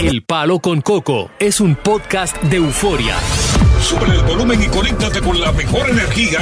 [0.00, 3.16] El Palo con Coco es un podcast de euforia.
[3.82, 6.38] Sube el volumen y conéctate con la mejor energía.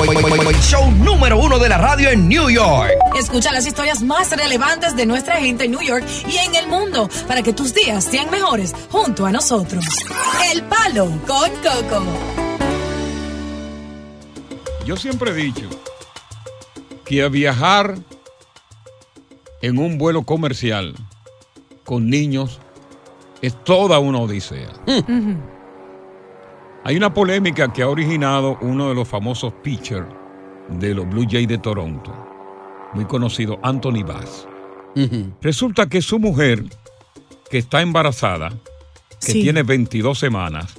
[0.61, 2.91] Show número uno de la radio en New York.
[3.19, 7.09] Escucha las historias más relevantes de nuestra gente en New York y en el mundo
[7.27, 9.87] para que tus días sean mejores junto a nosotros.
[10.53, 12.05] El Palo con Coco.
[14.84, 15.71] Yo siempre he dicho
[17.06, 17.97] que a viajar
[19.62, 20.95] en un vuelo comercial
[21.84, 22.61] con niños
[23.42, 24.70] es toda una odisea.
[26.84, 30.06] Hay una polémica que ha originado uno de los famosos pitchers
[30.69, 32.12] de los Blue Jays de Toronto,
[32.94, 34.47] muy conocido, Anthony Bass.
[35.42, 36.64] Resulta que su mujer,
[37.50, 38.50] que está embarazada,
[39.20, 39.42] que Sí.
[39.42, 40.74] tiene 22 semanas,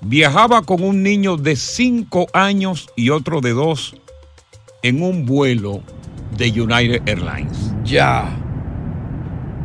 [0.00, 3.96] viajaba con un niño de 5 años y otro de 2
[4.82, 5.80] en un vuelo
[6.36, 7.72] de United Airlines.
[7.84, 8.28] Ya.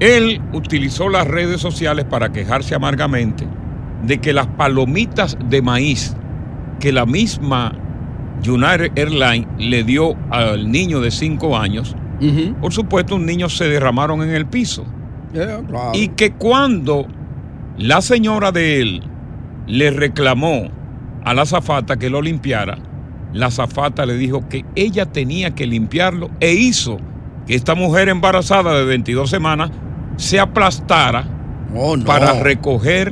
[0.03, 3.47] Él utilizó las redes sociales para quejarse amargamente
[4.05, 6.13] de que las palomitas de maíz
[6.81, 7.71] que la misma
[8.45, 11.95] United Airlines le dio al niño de 5 años,
[12.59, 14.85] por supuesto, un niño se derramaron en el piso.
[15.93, 17.07] Y que cuando
[17.77, 19.03] la señora de él
[19.67, 20.67] le reclamó
[21.23, 22.77] a la zafata que lo limpiara,
[23.31, 26.97] la zafata le dijo que ella tenía que limpiarlo e hizo
[27.47, 29.71] que esta mujer embarazada de 22 semanas
[30.17, 31.25] se aplastara
[32.05, 33.11] para recoger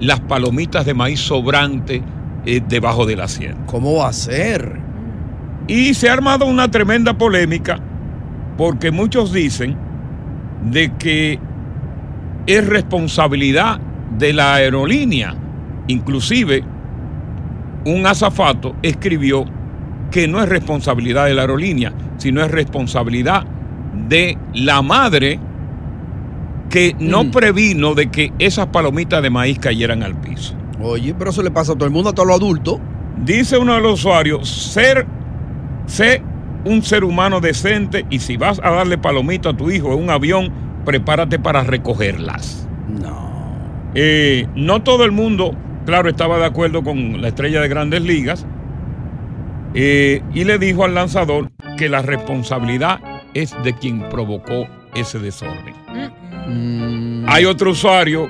[0.00, 2.02] las palomitas de maíz sobrante
[2.44, 3.60] eh, debajo del asiento.
[3.66, 4.80] ¿Cómo va a ser?
[5.68, 7.78] Y se ha armado una tremenda polémica
[8.56, 9.76] porque muchos dicen
[10.70, 11.38] de que
[12.46, 13.80] es responsabilidad
[14.18, 15.34] de la aerolínea.
[15.86, 16.64] Inclusive,
[17.84, 19.44] un azafato escribió
[20.10, 23.44] que no es responsabilidad de la aerolínea, sino es responsabilidad
[24.08, 25.38] de la madre
[26.72, 30.54] que no previno de que esas palomitas de maíz cayeran al piso.
[30.80, 32.78] Oye, pero eso le pasa a todo el mundo, a todos los adultos.
[33.22, 35.06] Dice uno de los usuarios, ser,
[35.84, 36.22] sé
[36.64, 40.08] un ser humano decente y si vas a darle palomita a tu hijo en un
[40.08, 40.50] avión,
[40.86, 42.66] prepárate para recogerlas.
[42.88, 43.52] No.
[44.54, 45.54] no todo el mundo,
[45.84, 48.46] claro, estaba de acuerdo con la estrella de grandes ligas
[49.74, 52.98] eh, y le dijo al lanzador que la responsabilidad
[53.34, 55.74] es de quien provocó ese desorden.
[57.26, 58.28] Hay otro usuario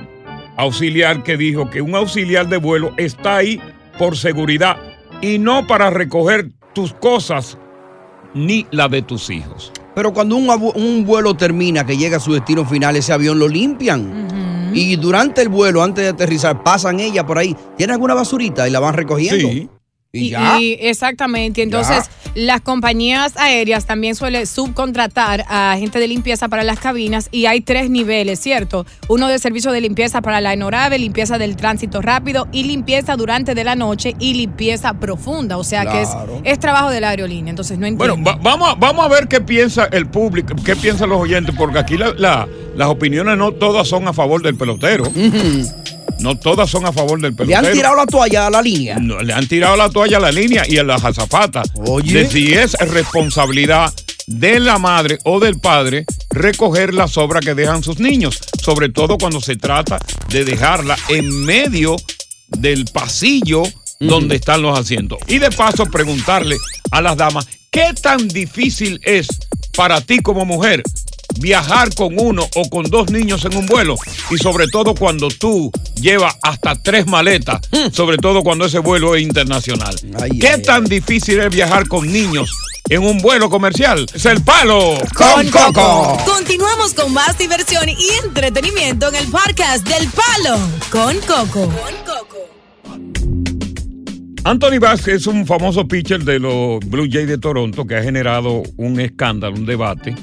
[0.57, 3.59] auxiliar que dijo que un auxiliar de vuelo está ahí
[3.97, 4.77] por seguridad
[5.21, 7.57] y no para recoger tus cosas
[8.33, 9.71] ni la de tus hijos.
[9.95, 13.47] Pero cuando un, un vuelo termina, que llega a su destino final, ese avión lo
[13.47, 14.71] limpian.
[14.73, 17.55] Y durante el vuelo, antes de aterrizar, pasan ella por ahí.
[17.77, 19.47] ¿Tiene alguna basurita y la van recogiendo?
[19.47, 19.69] Sí.
[20.15, 20.59] Y ya.
[20.79, 21.63] exactamente.
[21.63, 27.47] Entonces, las compañías aéreas también suelen subcontratar a gente de limpieza para las cabinas y
[27.47, 28.85] hay tres niveles, ¿cierto?
[29.09, 33.55] Uno de servicio de limpieza para la aeronave, limpieza del tránsito rápido y limpieza durante
[33.55, 35.57] de la noche y limpieza profunda.
[35.57, 36.09] O sea que es,
[36.43, 37.49] es trabajo de la aerolínea.
[37.49, 38.15] Entonces, no entiendo.
[38.15, 41.55] Bueno, va- vamos, a, vamos a ver qué piensa el público, qué piensan los oyentes,
[41.57, 45.05] porque aquí la- la- las opiniones no todas son a favor del pelotero.
[46.23, 47.67] No todas son a favor del Le pelotero.
[47.67, 48.97] han tirado la toalla a la línea.
[48.97, 51.69] No, le han tirado la toalla a la línea y a las azafatas.
[51.75, 52.13] Oye.
[52.13, 53.93] De si es responsabilidad
[54.27, 59.17] de la madre o del padre recoger la sobra que dejan sus niños, sobre todo
[59.17, 59.99] cuando se trata
[60.29, 61.97] de dejarla en medio
[62.47, 63.63] del pasillo
[63.99, 65.19] donde están los asientos.
[65.27, 66.55] Y de paso preguntarle
[66.91, 69.27] a las damas, ¿qué tan difícil es
[69.75, 70.83] para ti como mujer
[71.39, 73.95] viajar con uno o con dos niños en un vuelo?
[74.31, 79.23] Y sobre todo cuando tú llevas hasta tres maletas, sobre todo cuando ese vuelo es
[79.23, 79.95] internacional.
[80.39, 82.51] ¿Qué tan difícil es viajar con niños
[82.89, 84.05] en un vuelo comercial?
[84.13, 86.17] Es el palo con Coco.
[86.25, 90.59] Continuamos con más diversión y entretenimiento en el podcast del Palo
[90.89, 91.71] con Coco.
[94.45, 98.61] Anthony Vázquez es un famoso pitcher de los Blue Jays de Toronto que ha generado
[98.75, 100.13] un escándalo, un debate,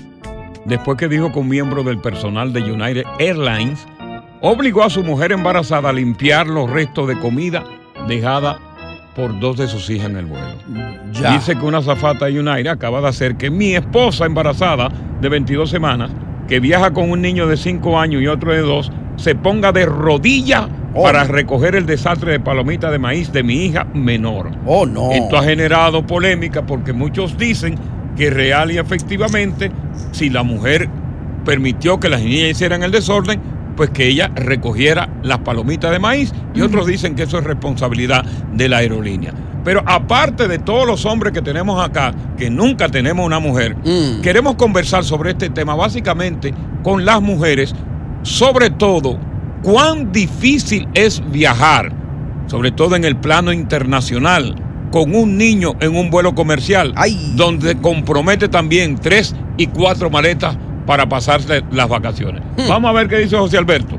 [0.64, 3.86] después que dijo que un miembro del personal de United Airlines
[4.40, 7.64] obligó a su mujer embarazada a limpiar los restos de comida
[8.08, 8.58] dejada
[9.14, 10.46] por dos de sus hijas en el vuelo.
[11.12, 11.32] Ya.
[11.32, 14.88] Dice que una azafata de United acaba de hacer que mi esposa embarazada
[15.20, 16.10] de 22 semanas,
[16.48, 19.86] que viaja con un niño de 5 años y otro de 2, se ponga de
[19.86, 21.04] rodillas Oh.
[21.04, 24.50] para recoger el desastre de palomita de maíz de mi hija menor.
[24.66, 25.12] Oh, no.
[25.12, 27.76] Esto ha generado polémica porque muchos dicen
[28.16, 29.70] que real y efectivamente,
[30.12, 30.88] si la mujer
[31.44, 33.40] permitió que las niñas hicieran el desorden,
[33.76, 38.24] pues que ella recogiera las palomitas de maíz y otros dicen que eso es responsabilidad
[38.52, 39.32] de la aerolínea.
[39.64, 43.76] Pero aparte de todos los hombres que tenemos acá, que nunca tenemos una mujer,
[44.22, 47.74] queremos conversar sobre este tema básicamente con las mujeres,
[48.22, 49.18] sobre todo
[49.62, 51.92] cuán difícil es viajar,
[52.46, 54.54] sobre todo en el plano internacional,
[54.90, 56.94] con un niño en un vuelo comercial,
[57.34, 60.56] donde compromete también tres y cuatro maletas
[60.86, 62.42] para pasarse las vacaciones.
[62.68, 63.96] Vamos a ver qué dice José Alberto.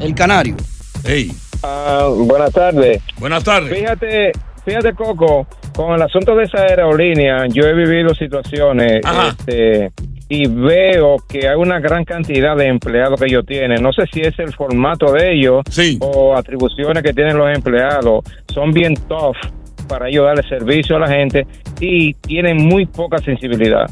[0.00, 0.56] El canario.
[1.04, 1.32] Hey.
[1.62, 3.02] Ah, buenas tardes.
[3.18, 3.78] Buenas tardes.
[3.78, 4.32] Fíjate,
[4.64, 9.90] fíjate Coco, con el asunto de esa aerolínea, yo he vivido situaciones este,
[10.28, 13.82] y veo que hay una gran cantidad de empleados que ellos tienen.
[13.82, 15.62] No sé si es el formato de ellos
[16.00, 18.24] o atribuciones que tienen los empleados.
[18.52, 19.36] Son bien tough
[19.84, 21.46] para ellos darle servicio a la gente
[21.80, 23.90] y tienen muy poca sensibilidad.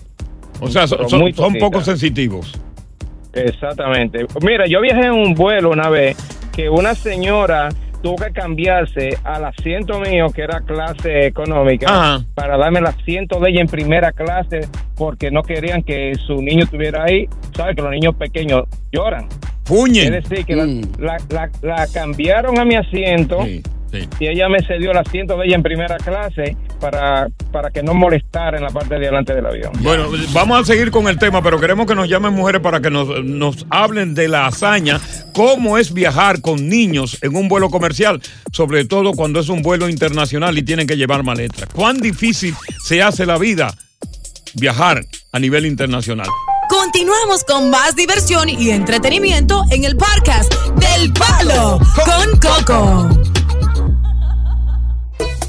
[0.60, 2.52] O sea, son, son- poco sensitivos.
[3.32, 4.26] Exactamente.
[4.42, 6.16] Mira, yo viajé en un vuelo una vez
[6.54, 7.70] que una señora
[8.02, 12.24] tuvo que cambiarse al asiento mío, que era clase económica, Ajá.
[12.34, 14.62] para darme el asiento de ella en primera clase,
[14.96, 17.28] porque no querían que su niño estuviera ahí.
[17.56, 19.28] ¿Sabes que los niños pequeños lloran?
[19.64, 20.12] Puñen.
[20.14, 20.66] Es decir, que la-
[20.98, 23.38] la, la- la cambiaron a mi asiento
[24.18, 27.94] y ella me cedió el asiento de ella en primera clase para, para que no
[27.94, 29.72] molestara en la parte de adelante del avión.
[29.80, 32.90] Bueno, vamos a seguir con el tema, pero queremos que nos llamen mujeres para que
[32.90, 35.00] nos, nos hablen de la hazaña,
[35.34, 38.20] cómo es viajar con niños en un vuelo comercial,
[38.52, 41.68] sobre todo cuando es un vuelo internacional y tienen que llevar maletas.
[41.74, 42.54] ¿Cuán difícil
[42.84, 43.74] se hace la vida
[44.54, 46.28] viajar a nivel internacional?
[46.68, 53.41] Continuamos con más diversión y entretenimiento en el podcast del Palo con Coco.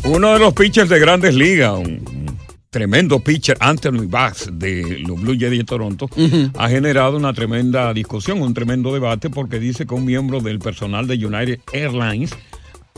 [0.06, 2.38] Uno de los pitchers de grandes ligas, un
[2.70, 6.10] tremendo pitcher, Anthony Bass de los Blue Jays de Toronto,
[6.58, 11.08] ha generado una tremenda discusión, un tremendo debate, porque dice que un miembro del personal
[11.08, 12.36] de United Airlines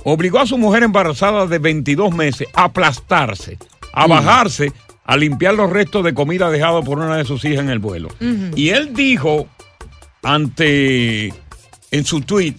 [0.03, 3.59] obligó a su mujer embarazada de 22 meses a aplastarse,
[3.93, 4.71] a bajarse,
[5.03, 8.09] a limpiar los restos de comida dejado por una de sus hijas en el vuelo.
[8.55, 9.47] Y él dijo
[10.23, 11.27] ante
[11.91, 12.55] en su tweet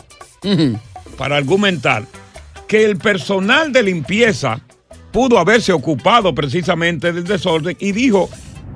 [1.18, 2.04] para argumentar
[2.68, 4.61] que el personal de limpieza
[5.12, 8.28] pudo haberse ocupado precisamente del desorden y dijo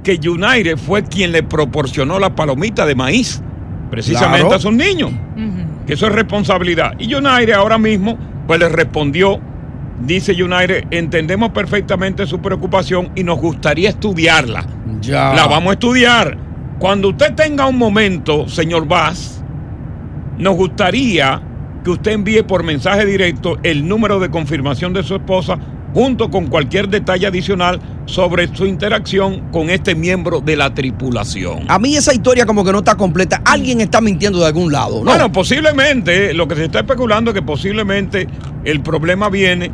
[0.03, 3.43] que United fue quien le proporcionó la palomita de maíz
[3.91, 4.57] precisamente Claro.
[4.57, 5.11] a sus niños,
[5.87, 6.93] que eso es responsabilidad.
[6.99, 8.17] Y United ahora mismo
[8.47, 9.41] pues le respondió,
[10.05, 14.65] dice United, entendemos perfectamente su preocupación y nos gustaría estudiarla.
[15.01, 15.35] Ya.
[15.35, 16.39] La vamos a estudiar.
[16.79, 19.43] Cuando usted tenga un momento, señor Vaz,
[20.39, 21.43] nos gustaría
[21.85, 25.59] que usted envíe por mensaje directo el número de confirmación de su esposa
[25.95, 31.65] junto con cualquier detalle adicional sobre su interacción con este miembro de la tripulación.
[31.69, 33.41] A mí esa historia como que no está completa.
[33.45, 35.05] Alguien está mintiendo de algún lado, ¿no?
[35.05, 38.27] Bueno, posiblemente, lo que se está especulando es que posiblemente
[38.65, 39.71] el problema viene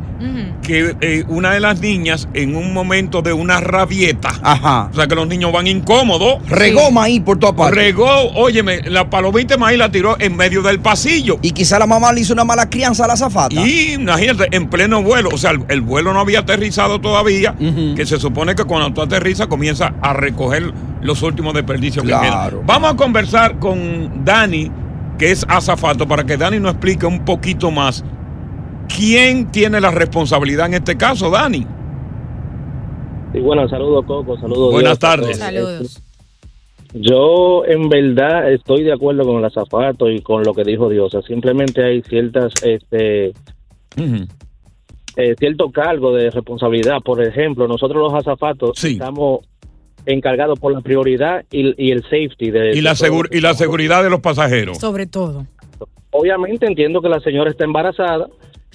[0.61, 4.89] que eh, una de las niñas en un momento de una rabieta, Ajá.
[4.91, 7.75] o sea que los niños van incómodos, Regó maíz por toda parte.
[7.75, 11.37] regó, óyeme, la palomita de maíz la tiró en medio del pasillo.
[11.41, 13.55] Y quizá la mamá le hizo una mala crianza a la zafata.
[13.55, 17.55] Y imagínate, en pleno vuelo, o sea, el, el vuelo no había aterrizado todavía,
[17.95, 22.65] que se supone que cuando tú aterrizas comienza a recoger los últimos desperdicios que quedan.
[22.65, 24.71] Vamos a conversar con Dani,
[25.17, 28.03] que es azafato, para que Dani nos explique un poquito más
[28.95, 31.65] quién tiene la responsabilidad en este caso, Dani.
[33.33, 34.71] Sí, bueno, saludos Coco, saludos.
[34.71, 35.37] Buenas Dios, tardes.
[35.37, 36.03] Saludos.
[36.93, 41.21] Yo en verdad estoy de acuerdo con el azafato y con lo que dijo Diosa.
[41.21, 43.33] Simplemente hay ciertas, este,
[45.17, 47.01] eh, cierto cargo de responsabilidad.
[47.03, 49.41] Por ejemplo, nosotros los azafatos estamos
[50.05, 53.53] encargados por la prioridad y, y el safety de Y la, de segur- y la
[53.55, 54.77] seguridad de los pasajeros.
[54.77, 55.45] Sobre todo.
[56.11, 58.27] Obviamente entiendo que la señora está embarazada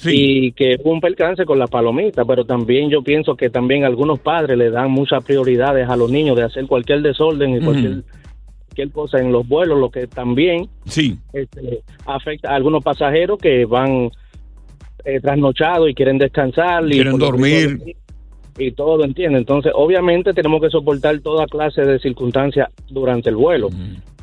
[0.05, 4.19] y que hubo un percance con la palomita, pero también yo pienso que también algunos
[4.19, 8.03] padres le dan muchas prioridades a los niños de hacer cualquier desorden y cualquier,
[8.67, 11.19] cualquier cosa en los vuelos, lo que también Sí.
[11.33, 14.11] este, afecta a algunos pasajeros que van
[15.05, 16.85] eh, trasnochados y quieren descansar.
[16.87, 17.69] y Quieren dormir.
[17.79, 17.93] mismo-
[18.59, 19.41] Y todo, ¿entiendes?
[19.41, 23.71] Entonces, obviamente tenemos que soportar toda clase de circunstancias durante el vuelo.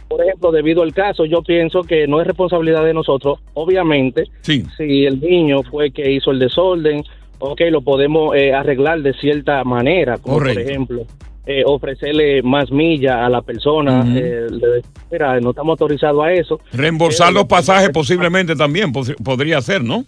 [0.07, 4.63] Por ejemplo, debido al caso, yo pienso que no es responsabilidad de nosotros, obviamente, Sí.
[4.77, 7.03] si el niño fue que hizo el desorden,
[7.39, 10.61] ok, lo podemos eh, arreglar de cierta manera, como Correcto.
[10.61, 11.05] por ejemplo,
[11.47, 14.81] eh, ofrecerle más millas a la persona, eh, le
[15.11, 20.05] mira, no estamos autorizados a eso, Reembolsar los pasajes posiblemente también podría ser, ¿no?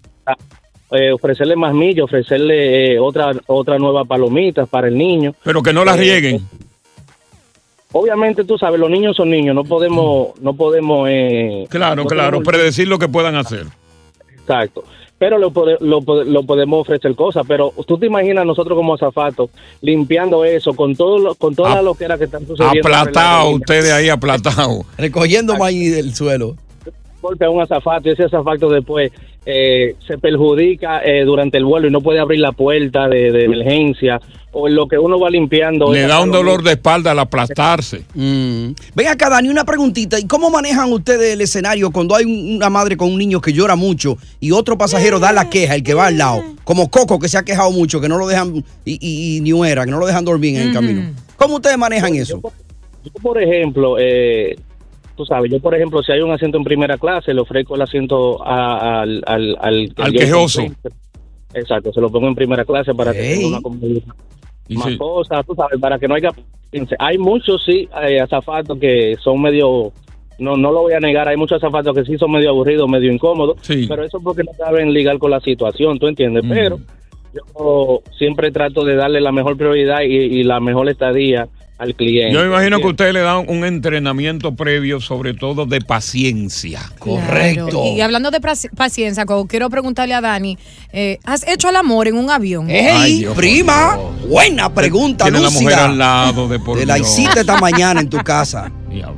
[0.92, 5.34] Eh, ofrecerle más millas, ofrecerle eh, otra otra nueva palomita para el niño.
[5.42, 6.40] Pero que no las Eh, rieguen.
[7.94, 11.08] Obviamente, tú sabes, los niños son niños, no podemos, no podemos...
[11.10, 13.66] eh, Claro, no claro, podemos- predecir lo que puedan hacer.
[14.38, 14.82] Exacto.
[15.18, 17.44] Pero lo, lo, lo podemos ofrecer cosas.
[17.46, 21.82] Pero tú te imaginas nosotros como azafatos limpiando eso con todo lo, con toda la
[21.82, 22.88] loquera que están sucediendo.
[22.88, 24.84] Aplatado, ustedes ahí aplatado.
[24.98, 26.56] Recogiendo maíz del suelo.
[27.20, 29.12] golpe a un azafato y ese azafato después
[29.44, 33.44] eh, se perjudica eh, durante el vuelo y no puede abrir la puerta de, de
[33.44, 34.20] emergencia
[34.54, 35.90] o en lo que uno va limpiando.
[35.92, 38.02] Le da un dolor de espalda al aplastarse.
[38.14, 38.72] Mm.
[38.94, 40.18] Ven acá, Dani, una preguntita.
[40.20, 43.52] ¿Y cómo manejan ustedes el escenario cuando hay un- una madre con un niño que
[43.52, 46.42] llora mucho y otro pasajero da la queja, el que va al lado?
[46.64, 49.84] Como Coco, que se ha quejado mucho, que no lo dejan, y, y, y Niuera,
[49.86, 51.10] que no lo dejan dormir en el camino.
[51.36, 52.40] ¿Cómo ustedes manejan eso?
[53.04, 54.54] Yo, por ejemplo, eh,
[55.22, 57.82] tú sabes, yo, por ejemplo, si hay un asiento en primera clase, le ofrezco el
[57.82, 60.62] asiento a- al, al, al, Al quejoso.
[61.54, 63.34] Exacto, se lo pongo en primera clase para que Ey.
[63.38, 64.02] tenga una comodidad.
[64.70, 64.96] Más sí.
[64.98, 66.30] cosas, tú sabes, para que no haya...
[66.98, 69.92] Hay muchos, sí, eh, azafatos que son medio...
[70.38, 73.12] No, no lo voy a negar, hay muchos azafatos que sí son medio aburridos, medio
[73.12, 76.42] incómodos, pero eso porque no saben ligar con la situación, ¿tú entiendes?
[76.48, 76.78] Pero
[77.34, 81.48] yo siempre trato de darle la mejor prioridad y, y la mejor estadía
[81.78, 82.32] al cliente.
[82.32, 86.80] Yo me imagino que ustedes le dan un entrenamiento previo, sobre todo de paciencia.
[87.00, 87.84] Claro.
[87.96, 90.56] Y hablando de paciencia, quiero preguntarle a Dani,
[90.92, 92.70] eh, ¿has hecho el amor en un avión?
[92.70, 93.96] ¡Ey, prima!
[94.28, 95.60] Buena pregunta, Tiene la lúcida.
[95.62, 98.70] mujer al lado de por Te la hiciste esta mañana en tu casa.
[98.90, 99.12] Diosa,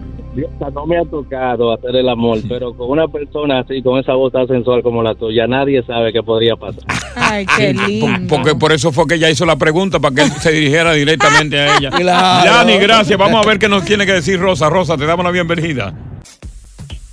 [0.75, 4.33] no me ha tocado hacer el amor, pero con una persona así, con esa voz
[4.33, 6.83] tan sensual como la tuya, nadie sabe qué podría pasar.
[7.17, 8.35] Ay, qué lindo.
[8.35, 11.59] Porque por eso fue que ella hizo la pregunta, para que él se dirigiera directamente
[11.59, 11.91] a ella.
[12.05, 12.51] Claro.
[12.51, 13.19] Dani, gracias.
[13.19, 14.69] Vamos a ver qué nos tiene que decir Rosa.
[14.69, 15.95] Rosa, te damos la bienvenida.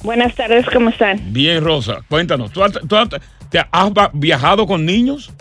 [0.03, 1.19] Buenas tardes, ¿cómo están?
[1.31, 1.99] Bien, Rosa.
[2.09, 3.09] Cuéntanos, ¿tú, has- tú has-
[3.49, 5.31] te has va- viajado con niños?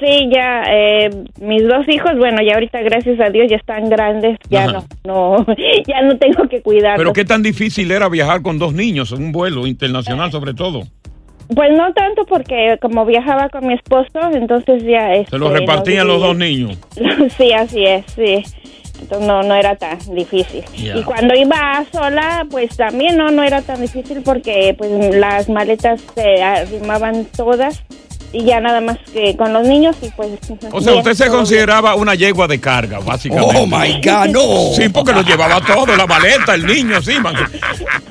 [0.00, 1.10] Sí, ya eh,
[1.40, 4.84] mis dos hijos, bueno, ya ahorita gracias a Dios ya están grandes, ya Ajá.
[5.04, 5.46] no, no,
[5.86, 6.98] ya no tengo que cuidarlos.
[6.98, 10.82] Pero qué tan difícil era viajar con dos niños en un vuelo internacional, sobre todo.
[11.54, 16.06] Pues no tanto porque como viajaba con mi esposo, entonces ya Se este, los repartían
[16.06, 16.78] nos los dos niños.
[17.36, 18.42] Sí, así es, sí.
[19.00, 20.64] Entonces no, no era tan difícil.
[20.74, 26.00] Y cuando iba sola, pues también no, no era tan difícil porque pues las maletas
[26.14, 27.84] se arrimaban todas
[28.32, 30.30] y ya nada más que con los niños y pues...
[30.72, 31.36] O sea, bien, usted se bien.
[31.36, 33.56] consideraba una yegua de carga, básicamente.
[33.56, 34.74] Oh, my God, no.
[34.74, 37.34] Sí, porque lo llevaba todo, la maleta, el niño, sí, man.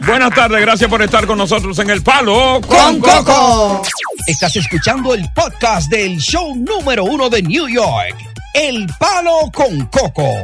[0.05, 3.81] Buenas tardes, gracias por estar con nosotros en El Palo con Coco.
[4.27, 8.15] Estás escuchando el podcast del show número uno de New York,
[8.53, 10.41] El Palo con Coco.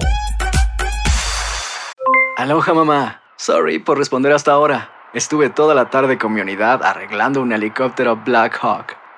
[2.37, 3.21] Aloha mamá.
[3.37, 4.89] Sorry por responder hasta ahora.
[5.13, 9.00] Estuve toda la tarde con mi unidad arreglando un helicóptero Black Hawk.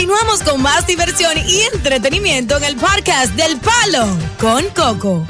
[0.00, 4.06] Continuamos con más diversión y entretenimiento en el podcast del Palo
[4.40, 5.26] con Coco.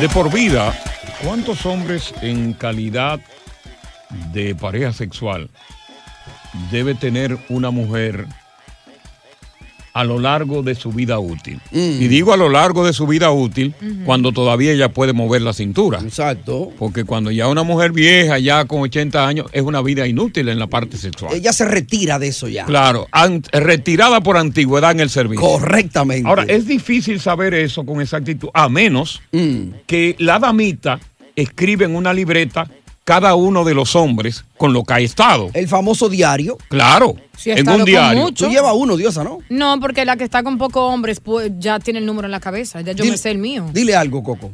[0.00, 0.74] De por vida,
[1.22, 3.20] ¿cuántos hombres en calidad
[4.32, 5.50] de pareja sexual
[6.70, 8.26] debe tener una mujer
[9.92, 11.60] a lo largo de su vida útil?
[11.72, 15.52] Y digo a lo largo de su vida útil cuando todavía ella puede mover la
[15.52, 16.00] cintura.
[16.00, 16.70] Exacto.
[16.78, 20.58] Porque cuando ya una mujer vieja, ya con 80 años, es una vida inútil en
[20.58, 21.34] la parte sexual.
[21.34, 22.64] Ella se retira de eso ya.
[22.64, 23.08] Claro,
[23.52, 25.40] retirada por antigüedad en el servicio.
[25.46, 26.28] Correctamente.
[26.28, 29.72] Ahora, es difícil saber eso con exactitud, a menos Mm.
[29.86, 31.00] que la damita
[31.36, 32.68] escribe en una libreta
[33.10, 35.50] cada uno de los hombres con lo que ha estado.
[35.52, 36.56] El famoso diario.
[36.68, 38.22] Claro, en estado un con diario.
[38.22, 38.46] mucho.
[38.46, 39.38] Tú llevas uno, Diosa, ¿no?
[39.48, 42.38] No, porque la que está con pocos hombres pues, ya tiene el número en la
[42.38, 42.80] cabeza.
[42.82, 43.66] Ya yo Dile- me sé el mío.
[43.72, 44.52] Dile algo, Coco.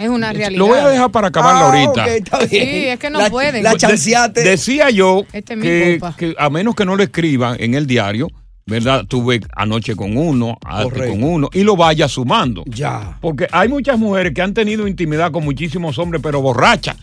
[0.00, 0.58] Es una realidad.
[0.58, 2.02] Lo voy a dejar para acabarla Ah, ahorita.
[2.02, 2.48] ok, está bien.
[2.64, 3.62] Sí, es que no La- pueden.
[3.62, 4.42] La De- chanceate.
[4.42, 7.86] decía yo Este es mi que, que a menos que no lo escriban en el
[7.86, 8.26] diario,
[8.66, 9.04] ¿verdad?
[9.06, 12.64] Tuve anoche con uno, antes con uno, y lo vaya sumando.
[12.66, 13.16] Ya.
[13.20, 16.96] Porque hay muchas mujeres que han tenido intimidad con muchísimos hombres, pero borrachas.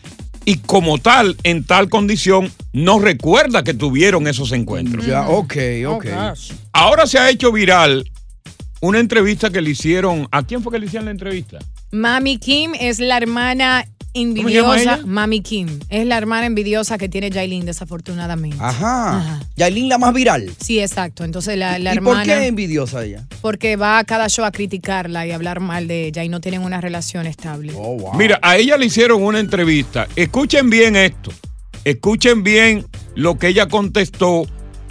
[0.45, 5.05] Y como tal, en tal condición, no recuerda que tuvieron esos encuentros.
[5.05, 5.55] Ya, ok,
[5.87, 6.05] ok.
[6.71, 8.09] Ahora se ha hecho viral
[8.81, 10.27] una entrevista que le hicieron.
[10.31, 11.59] ¿A quién fue que le hicieron la entrevista?
[11.91, 14.99] Mami Kim es la hermana envidiosa.
[15.05, 18.57] Mami Kim es la hermana envidiosa que tiene Jailin, desafortunadamente.
[18.59, 19.39] Ajá.
[19.55, 20.51] Yailin la más viral.
[20.59, 21.23] Sí, exacto.
[21.23, 22.17] Entonces la, la ¿Y hermana.
[22.17, 23.25] por qué envidiosa ella?
[23.41, 26.61] Porque va a cada show a criticarla y hablar mal de ella y no tienen
[26.63, 27.73] una relación estable.
[27.75, 30.07] Oh, Mira, a ella le hicieron una entrevista.
[30.15, 31.31] Escuchen bien esto.
[31.83, 32.85] Escuchen bien
[33.15, 34.43] lo que ella contestó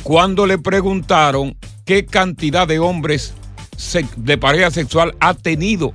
[0.02, 3.34] cuando le preguntaron qué cantidad de hombres
[4.16, 5.92] de pareja sexual ha tenido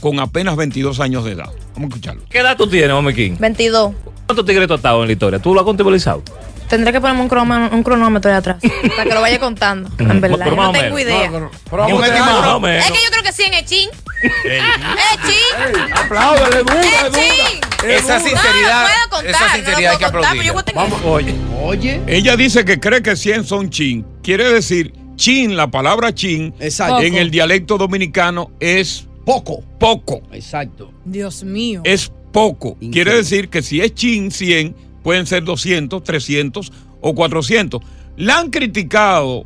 [0.00, 1.46] con apenas 22 años de edad.
[1.74, 2.22] Vamos a escucharlo.
[2.28, 3.36] ¿Qué edad tú tienes, Mami King?
[3.38, 3.92] 22.
[4.26, 5.38] ¿Cuántos tigres tú has estado en la historia?
[5.40, 6.22] ¿Tú lo has contabilizado?
[6.68, 8.56] Tendré que ponerme un, crono- un cronómetro de atrás
[8.96, 9.90] para que lo vaya contando.
[9.98, 11.28] En verdad, Pero yo no tengo idea.
[11.30, 12.86] No, pero vamos a meter más o menos.
[12.86, 13.88] Es que yo creo que sí en Echín.
[14.44, 15.92] Echín.
[15.94, 17.60] Apláudale, dura, Echín.
[17.90, 20.52] Esa sinceridad- No, no puedo contar, esa no sinceridad hay que puedo contar, pero yo
[20.52, 20.52] aplaudirla.
[20.52, 21.34] voy a tener- Vamos, oye.
[21.62, 22.02] Oye.
[22.06, 24.06] Ella dice que cree que 100 son chin.
[24.22, 27.00] Quiere decir, chin, la palabra chin, Exacto.
[27.00, 29.62] en el dialecto dominicano es poco.
[29.78, 30.22] Poco.
[30.32, 30.92] Exacto.
[31.04, 31.80] Dios mío.
[31.84, 32.76] Es poco.
[32.92, 37.80] Quiere decir que si es chin 100, pueden ser 200, 300 o 400.
[38.16, 39.44] La han criticado,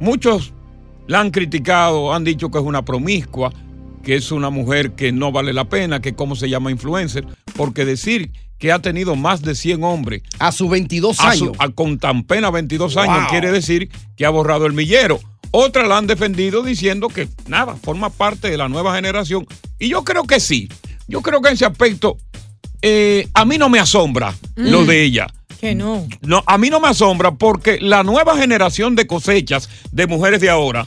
[0.00, 0.52] muchos
[1.06, 3.52] la han criticado, han dicho que es una promiscua,
[4.02, 7.84] que es una mujer que no vale la pena, que cómo se llama influencer, porque
[7.84, 11.56] decir que ha tenido más de 100 hombres a sus 22 a su- años.
[11.58, 15.20] a- con tan pena 22 años quiere decir que ha borrado el millero.
[15.56, 19.46] Otras la han defendido diciendo que nada, forma parte de la nueva generación.
[19.78, 20.68] Y yo creo que sí.
[21.06, 22.16] Yo creo que en ese aspecto
[22.82, 24.86] eh, a mí no me asombra lo Mm.
[24.86, 25.26] de ella.
[25.60, 26.06] Que no.
[26.22, 30.50] No, a mí no me asombra porque la nueva generación de cosechas de mujeres de
[30.50, 30.86] ahora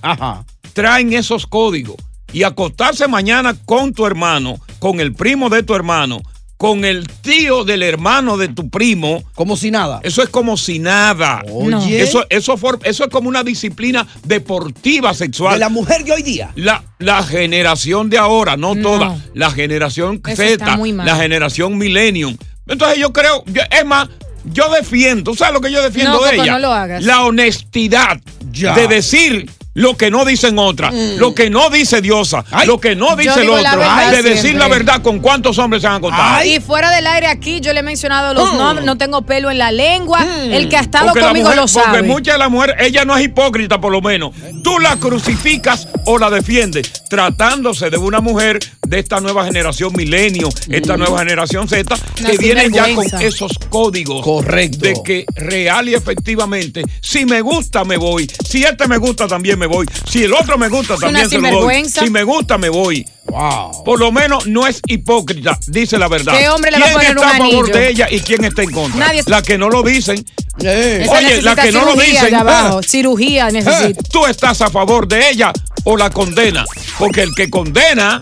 [0.74, 1.96] traen esos códigos.
[2.34, 6.20] Y acostarse mañana con tu hermano, con el primo de tu hermano,
[6.58, 9.24] con el tío del hermano de tu primo.
[9.36, 10.00] Como si nada.
[10.04, 11.44] Eso es como si nada.
[11.52, 12.02] Oye.
[12.02, 15.54] Eso, eso, for- eso es como una disciplina deportiva sexual.
[15.54, 16.52] De la mujer de hoy día.
[16.56, 22.36] La, la generación de ahora, no, toda, la generación Eso Z, la generación Millennium.
[22.68, 24.10] Entonces yo creo, yo- es más,
[24.46, 26.54] yo defiendo, ¿sabes lo que yo defiendo No, de Coco, ella?
[26.54, 27.04] no lo hagas.
[27.04, 28.20] La honestidad
[28.52, 28.74] Ya.
[28.74, 33.16] de decir lo que no dicen otras, lo que no dice Diosa, lo que no
[33.16, 34.60] dice el la otro, verdad de decir siempre.
[34.60, 36.44] la verdad con cuántos hombres se han acostado.
[36.44, 38.58] Y fuera del aire aquí, yo le he mencionado los Mm.
[38.58, 40.26] nombres, no tengo pelo en la lengua.
[40.50, 41.86] El que ha estado Porque la conmigo mujer- lo sabe.
[42.00, 44.32] Porque muchas de las mujeres, ella no es hipócrita por lo menos.
[44.64, 50.50] Tú la crucificas o la defiendes tratándose de una mujer de esta nueva generación milenio,
[50.70, 54.80] esta nueva generación Z, Una que vienen ya con esos códigos Correcto.
[54.80, 58.30] de que real y efectivamente, si me gusta, me voy.
[58.48, 59.86] Si este me gusta, también me voy.
[60.10, 61.86] Si el otro me gusta, también se lo doy.
[61.90, 63.06] Si me gusta, me voy.
[63.26, 63.84] Wow.
[63.84, 66.38] Por lo menos no es hipócrita, dice la verdad.
[66.38, 67.74] ¿Qué hombre le va a ¿Quién poner un está a favor anillo?
[67.78, 69.06] de ella y quién está en contra?
[69.08, 70.26] Nadie- La que no lo dicen.
[70.60, 72.36] Esa Oye, la que no lo cirugía dicen.
[72.36, 72.80] abajo.
[72.80, 73.88] ah, Cirugía necesita.
[73.90, 75.52] eh, ¿Tú estás a favor de ella
[75.84, 76.66] o la condena?
[76.98, 78.22] Porque el que condena.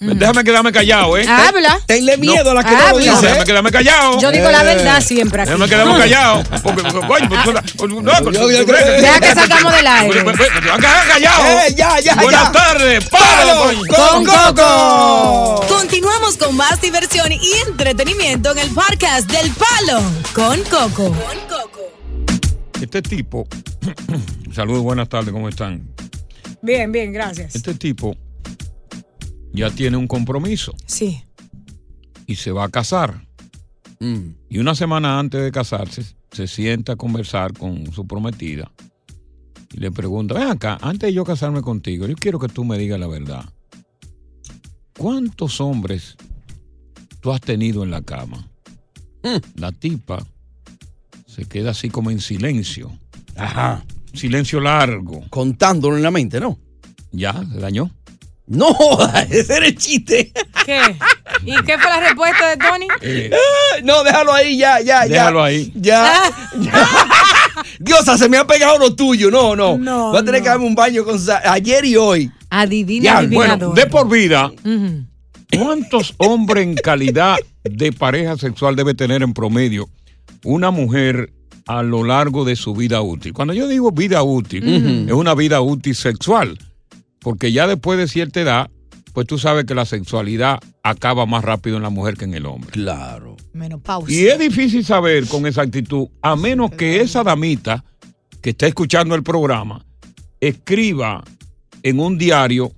[0.00, 1.26] Déjame quedarme callado, ¿eh?
[1.28, 1.80] Habla.
[1.86, 3.00] Tenle miedo a la que no lo Habla.
[3.12, 3.26] dice.
[3.26, 4.20] Déjame quedarme callado.
[4.20, 5.50] Yo digo la verdad siempre aquí.
[5.50, 6.42] Déjame quedarme callado.
[6.62, 10.22] Porque, coño, pues, no, pues, yo- tú- Deja que sacamos del aire.
[10.24, 11.44] Pues, pues, pues, callado.
[11.60, 12.52] Eh, ya, ya, Buenas ya.
[12.52, 13.04] tardes.
[13.08, 15.64] Palo con Coco.
[15.68, 20.02] Continuamos con más diversión y entretenimiento en el podcast del Palo
[20.34, 21.14] con Coco.
[22.80, 23.46] Este tipo.
[24.54, 25.88] Saludos, buenas tardes, ¿cómo están?
[26.62, 27.54] Bien, bien, gracias.
[27.54, 28.16] Este tipo
[29.56, 31.22] ya tiene un compromiso Sí.
[32.26, 33.26] y se va a casar.
[34.00, 34.30] Mm.
[34.50, 38.70] Y una semana antes de casarse, se sienta a conversar con su prometida
[39.72, 42.76] y le pregunta, ven acá, antes de yo casarme contigo, yo quiero que tú me
[42.78, 43.44] digas la verdad.
[44.96, 46.16] ¿Cuántos hombres
[47.20, 48.48] tú has tenido en la cama?
[49.56, 50.24] La tipa
[51.26, 52.96] se queda así como en silencio.
[53.34, 53.84] Ajá.
[54.14, 55.24] Silencio largo.
[55.30, 56.58] Contándolo en la mente, ¿no?
[57.12, 57.90] Ya, se dañó.
[58.48, 58.68] No,
[59.30, 60.32] ese era el chiste.
[60.64, 60.80] ¿Qué?
[61.44, 62.86] ¿Y qué fue la respuesta de Tony?
[63.02, 63.30] Eh,
[63.82, 65.08] No, déjalo ahí, ya, ya, ya.
[65.08, 65.72] Déjalo ahí.
[65.74, 66.22] Ya.
[67.80, 69.30] Diosa, se me ha pegado lo tuyo.
[69.30, 69.76] No, no.
[69.78, 72.30] No, Voy a tener que darme un baño con ayer y hoy.
[72.50, 73.58] Adivina, Ya, adivinador.
[73.58, 74.50] bueno, de por vida.
[75.58, 79.88] ¿cuántos hombres en calidad de pareja sexual debe tener en promedio
[80.44, 81.32] una mujer
[81.66, 83.32] a lo largo de su vida útil?
[83.32, 86.58] Cuando yo digo vida útil, es una vida útil sexual,
[87.26, 88.70] porque ya después de cierta edad,
[89.12, 92.46] pues tú sabes que la sexualidad acaba más rápido en la mujer que en el
[92.46, 92.70] hombre.
[92.70, 93.34] Claro.
[93.52, 94.16] Menopausia.
[94.16, 97.84] Y es difícil saber con exactitud, a menos que esa damita
[98.40, 99.84] que está escuchando el programa
[100.38, 101.24] escriba
[101.82, 102.70] en un diario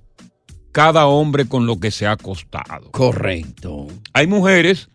[0.71, 2.89] cada hombre con lo que se ha acostado.
[2.89, 3.85] Correcto.
[4.13, 4.89] Hay mujeres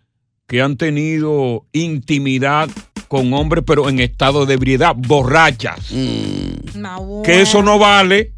[0.48, 2.68] que han tenido intimidad
[3.06, 5.92] con hombres, pero en estado de ebriedad, borrachas.
[7.22, 8.33] Que eso no vale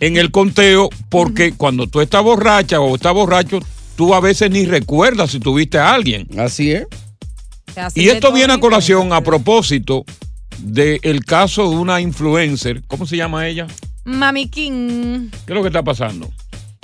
[0.00, 3.60] en el conteo, porque cuando tú estás borracha o estás borracho,
[3.96, 6.26] tú a veces ni recuerdas si tuviste a alguien.
[6.38, 6.86] Así es.
[7.76, 10.04] Así Y esto viene a colación a propósito
[10.58, 12.82] del caso de una influencer.
[12.86, 13.66] ¿Cómo se llama ella?
[14.04, 15.28] Mami King.
[15.46, 16.30] ¿Qué es lo que está pasando?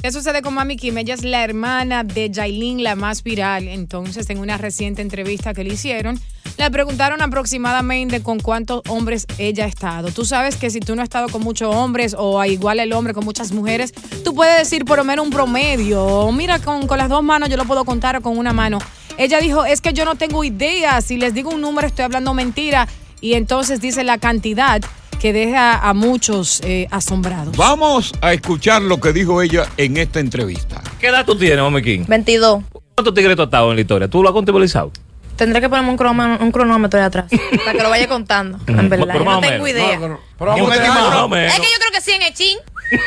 [0.05, 0.99] ¿Qué sucede con Mami Kim?
[0.99, 3.69] Ella es la hermana de Jailin, la más viral.
[3.69, 6.21] Entonces, en una reciente entrevista que le hicieron,
[6.59, 10.11] le preguntaron aproximadamente con cuántos hombres ella ha estado.
[10.11, 13.15] Tú sabes que si tú no has estado con muchos hombres o igual el hombre
[13.15, 16.31] con muchas mujeres, tú puedes decir por lo menos un promedio.
[16.33, 18.81] Mira, con, con las dos manos yo lo puedo contar con una mano.
[19.17, 21.01] Ella dijo, es que yo no tengo idea.
[21.01, 22.89] Si les digo un número, estoy hablando mentira.
[23.23, 24.83] Y entonces dice la cantidad
[25.17, 27.57] que deja a muchos eh, asombrados.
[27.57, 30.83] Vamos a escuchar lo que dijo ella en esta entrevista.
[31.01, 32.05] ¿Qué edad tú tienes, Mami King?
[32.07, 32.63] 22.
[32.95, 34.09] ¿Cuántos tigres tú has estado en la historia?
[34.09, 34.91] ¿Tú lo has contabilizado?
[35.37, 37.27] Tendré que ponerme un, croma- un cronómetro de atrás
[37.65, 38.59] para que lo vaya contando.
[38.69, 39.99] En verdad, Pero no tengo idea.
[39.99, 40.55] No, pero.
[40.57, 42.59] Es que yo creo que sí en Echín.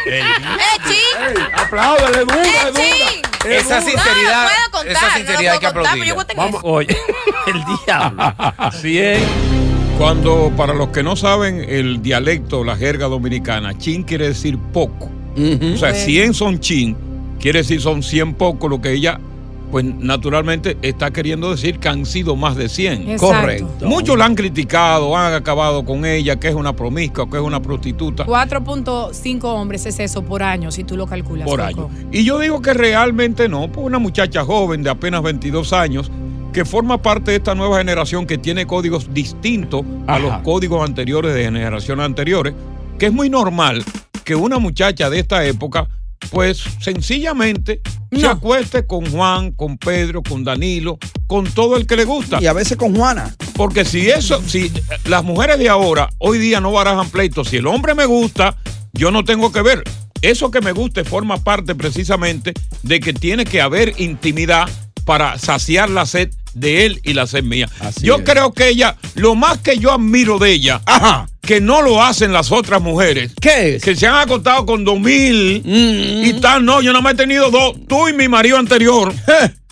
[0.06, 1.44] ¡Echín!
[1.56, 3.22] Apláudele, dura, ¡Echín!
[3.50, 5.94] Esa sinceridad- No, no puedo contar, esa sinceridad hay que no puedo contar, aplaudirla.
[5.94, 6.98] pero yo voy a tener Vamos, oye,
[7.48, 8.72] el diablo.
[8.82, 9.67] 100.
[9.98, 15.10] Cuando, para los que no saben el dialecto, la jerga dominicana, chin quiere decir poco.
[15.74, 16.96] O sea, 100 son chin,
[17.40, 19.20] quiere decir son 100 poco, lo que ella,
[19.72, 23.10] pues naturalmente está queriendo decir que han sido más de 100.
[23.10, 23.26] Exacto.
[23.28, 23.88] Correcto.
[23.88, 27.60] Muchos la han criticado, han acabado con ella, que es una promiscua, que es una
[27.60, 28.26] prostituta.
[28.26, 31.48] 4.5 hombres es eso por año, si tú lo calculas.
[31.48, 31.90] por año.
[32.12, 36.12] Y yo digo que realmente no, pues una muchacha joven de apenas 22 años
[36.58, 41.36] que forma parte de esta nueva generación que tiene códigos distintos a los códigos anteriores
[41.36, 42.56] de generaciones anteriores,
[42.98, 43.86] que es muy normal
[44.24, 45.88] que una muchacha de esta época
[46.32, 47.80] pues sencillamente
[48.12, 52.42] se acueste con Juan, con Pedro, con Danilo, con todo el que le gusta.
[52.42, 53.36] Y a veces con Juana.
[53.56, 54.72] Porque si eso, si
[55.06, 58.58] las mujeres de ahora, hoy día no barajan pleitos, si el hombre me gusta,
[58.94, 59.84] yo no tengo que ver.
[60.24, 64.68] Eso que me guste forma parte precisamente de que tiene que haber intimidad
[65.06, 67.70] para saciar la sed de él y la sed mía.
[68.02, 70.82] yo creo que ella, lo más que yo admiro de ella,
[71.42, 73.32] que no lo hacen las otras mujeres.
[73.40, 73.84] ¿Qué es?
[73.84, 76.66] Que se han acostado con dos mil y tal.
[76.66, 77.76] No, yo no me he tenido dos.
[77.88, 79.14] Tú y mi marido anterior.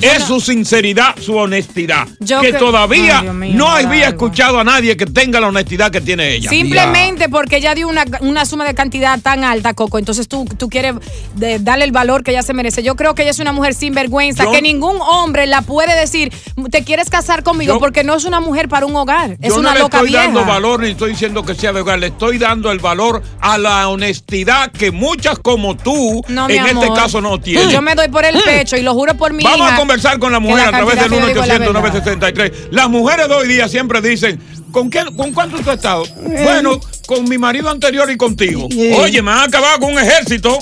[0.00, 2.06] es su sinceridad, su honestidad.
[2.20, 4.26] Yo que que- todavía mío, no había algo.
[4.26, 6.50] escuchado a nadie que tenga la honestidad que tiene ella.
[6.50, 10.68] Simplemente porque ella dio una, una suma de cantidad tan alta, Coco, entonces tú, tú
[10.68, 10.94] quieres
[11.34, 12.82] de- darle el valor que ella se merece.
[12.82, 16.32] Yo creo que ella es una mujer sin vergüenza, que ningún hombre la puede decir,
[16.70, 19.60] te quieres casar conmigo, Yo- porque no es una mujer para un hogar, es Yo
[19.60, 20.24] una no le loca estoy vieja.
[20.24, 23.58] dando valor ni estoy diciendo que sea de hogar, le estoy dando el valor a
[23.58, 27.70] la honestidad que muchas como tú No, en este caso no tienen.
[27.70, 29.76] Yo me doy por el pecho y lo juro por mi Vamos hija.
[29.84, 31.80] Conversar con la mujer a través del que yo digo es la 1 verdad.
[31.80, 34.40] 963 Las mujeres de hoy día siempre dicen,
[34.72, 36.04] ¿con, qué, ¿con cuánto tú has estado?
[36.42, 38.66] Bueno, con mi marido anterior y contigo.
[38.96, 40.58] Oye, me han acabado con un ejército.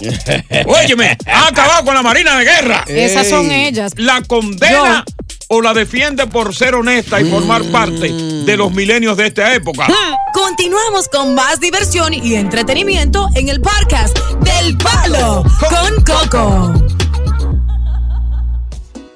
[0.66, 2.84] Oye, me han acabado con la Marina de Guerra.
[2.88, 3.92] Esas son ellas.
[3.96, 5.04] La condena
[5.48, 9.86] o la defiende por ser honesta y formar parte de los milenios de esta época.
[10.34, 17.01] Continuamos con más diversión y entretenimiento en el podcast del Palo con Coco.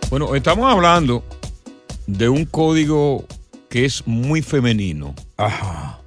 [0.09, 1.25] Bueno, estamos hablando
[2.07, 3.25] de un código
[3.69, 5.15] que es muy femenino.
[5.37, 6.01] Ajá.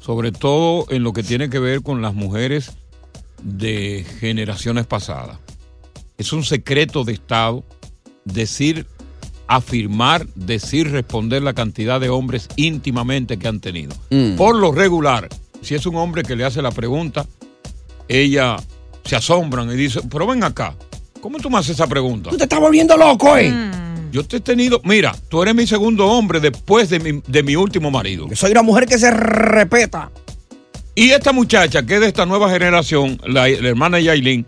[0.00, 2.72] Sobre todo en lo que tiene que ver con las mujeres
[3.42, 5.38] de generaciones pasadas.
[6.16, 7.62] Es un secreto de Estado
[8.24, 8.86] decir,
[9.48, 13.94] afirmar, decir, responder la cantidad de hombres íntimamente que han tenido.
[14.10, 14.36] Mm.
[14.36, 15.28] Por lo regular,
[15.60, 17.26] si es un hombre que le hace la pregunta,
[18.08, 18.56] ella
[19.04, 20.74] se asombran y dice, pero ven acá,
[21.20, 22.30] ¿cómo tú me haces esa pregunta?
[22.30, 23.52] Tú te estás volviendo loco, ¿eh?
[24.12, 27.56] Yo te he tenido, mira, tú eres mi segundo hombre después de mi, de mi
[27.56, 28.26] último marido.
[28.34, 30.10] Soy una mujer que se respeta.
[30.94, 34.46] Y esta muchacha, que es de esta nueva generación, la, la hermana Yailin,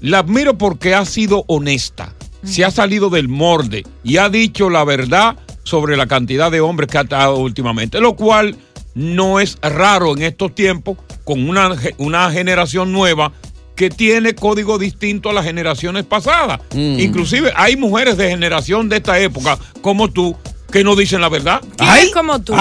[0.00, 2.12] la admiro porque ha sido honesta,
[2.44, 6.90] se ha salido del morde y ha dicho la verdad sobre la cantidad de hombres
[6.90, 8.56] que ha estado últimamente, lo cual
[8.94, 13.32] no es raro en estos tiempos con una, una generación nueva
[13.78, 16.60] que tiene código distinto a las generaciones pasadas.
[16.74, 16.98] Mm.
[16.98, 20.36] Inclusive hay mujeres de generación de esta época como tú
[20.70, 21.62] que no dicen la verdad.
[21.78, 22.54] ¿Quién es como tú?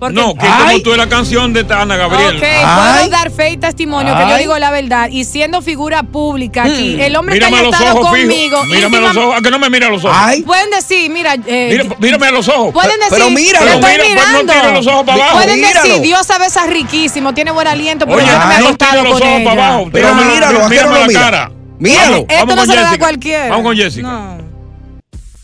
[0.00, 0.62] Porque- No, que Ay.
[0.66, 2.36] como tú es la canción de Ana Gabriel.
[2.36, 4.40] Ok, puedo dar fe y testimonio que yo Ay.
[4.42, 5.08] digo la verdad.
[5.10, 7.00] Y siendo figura pública aquí, Mm.
[7.00, 8.28] el hombre Mírame que a haya los estado ojos, fijo.
[8.28, 8.64] conmigo.
[8.64, 9.38] Mírame a los íntima- ojos.
[9.38, 10.16] ¿A que no me mira a los ojos?
[10.44, 11.34] Pueden decir, mira.
[11.46, 12.72] eh, Mira- mírame a los ojos.
[12.72, 13.78] Pueden decir, Pero estoy Pero mira, pues
[14.26, 14.52] no mirando.
[14.52, 15.36] tire los ojos para abajo.
[15.38, 15.82] Pueden Míralo.
[15.88, 18.64] decir, Dios sabe esa riquísimo, tiene buen aliento, pero Oye, yo no me he no
[18.66, 19.50] acostado tire los con ojos ella.
[19.50, 19.88] para abajo.
[19.92, 21.20] Pero míralo, ¿a mírame no la mira?
[21.20, 21.50] cara.
[21.78, 22.10] Míralo.
[22.12, 23.04] Vamos, Esto no con se lo da a Jessica.
[23.06, 23.48] cualquiera.
[23.50, 24.08] Vamos con Jessica.
[24.08, 24.38] No.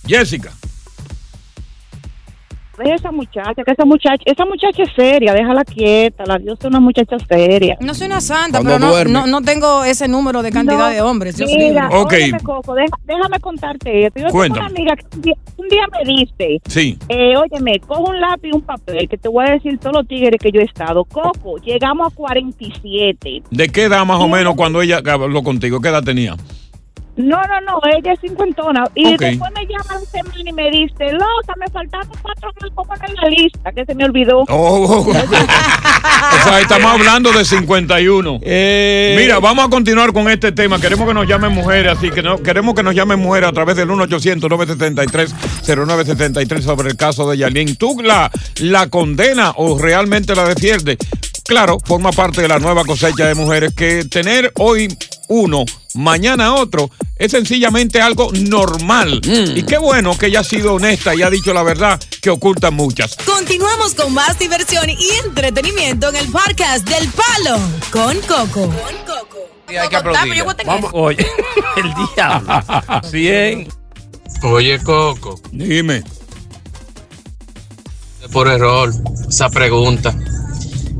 [0.06, 0.50] Jessica.
[2.78, 6.64] Deja esa muchacha, que esa muchacha, esa muchacha es seria, déjala quieta, la Dios es
[6.66, 7.76] una muchacha seria.
[7.80, 10.88] No soy una santa, Cuando pero no, no, no tengo ese número de cantidad No,
[10.88, 11.36] de hombres.
[11.36, 11.88] Dios Mira.
[11.92, 12.12] Ok.
[12.12, 14.20] óyeme, Coco, deja- déjame contarte esto.
[14.20, 16.98] Yo tengo una amiga que un día, un día me dice, Sí.
[17.08, 20.06] eh, óyeme, coge un lápiz y un papel, que te voy a decir todos los
[20.08, 21.04] tigres que yo he estado.
[21.04, 23.42] Coco, llegamos a 47.
[23.50, 25.80] ¿De qué edad más o menos cuando ella habló contigo?
[25.80, 26.36] ¿Qué edad tenía?
[27.18, 28.84] No, no, no, ella es cincuentona.
[28.94, 32.94] Y después me llama la semana y me dice, loca, me faltaron cuatro más como
[32.94, 34.44] en la lista, que se me olvidó.
[34.48, 35.12] Oh, o
[36.44, 38.38] sea, estamos hablando de 51.
[38.42, 39.16] Eh.
[39.18, 40.80] Mira, vamos a continuar con este tema.
[40.80, 43.74] Queremos que nos llamen mujeres, así que no, queremos que nos llamen mujeres a través
[43.74, 47.74] del 1-800-973-0973 sobre el caso de Yalín.
[47.74, 50.98] ¿Tú la, la condena o realmente la defiendes?
[51.48, 54.86] Claro, forma parte de la nueva cosecha de mujeres que tener hoy
[55.28, 59.20] uno, mañana otro, es sencillamente algo normal.
[59.54, 62.74] Y qué bueno que ella ha sido honesta y ha dicho la verdad que ocultan
[62.74, 63.16] muchas.
[63.16, 67.58] Continuamos con más diversión y entretenimiento en el podcast del Palo
[67.90, 68.72] con Coco.
[69.68, 70.44] hay que aplaudir.
[70.66, 71.26] Vamos, oye,
[71.76, 72.62] el diablo.
[73.10, 73.68] 100.
[74.42, 75.40] Oye, Coco.
[75.50, 76.04] Dime.
[78.32, 78.92] Por error,
[79.28, 80.14] esa pregunta.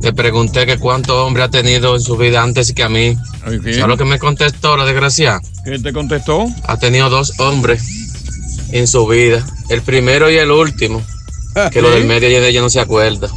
[0.01, 3.17] Le pregunté que cuántos hombres ha tenido en su vida antes que a mí.
[3.43, 5.41] ¿Sabes lo que me contestó la desgracia?
[5.65, 6.47] ¿Qué te contestó?
[6.67, 9.45] Ha tenido dos hombres en su vida.
[9.69, 11.01] El primero y el último.
[11.71, 13.27] Que lo del medio ella, ella no se acuerda.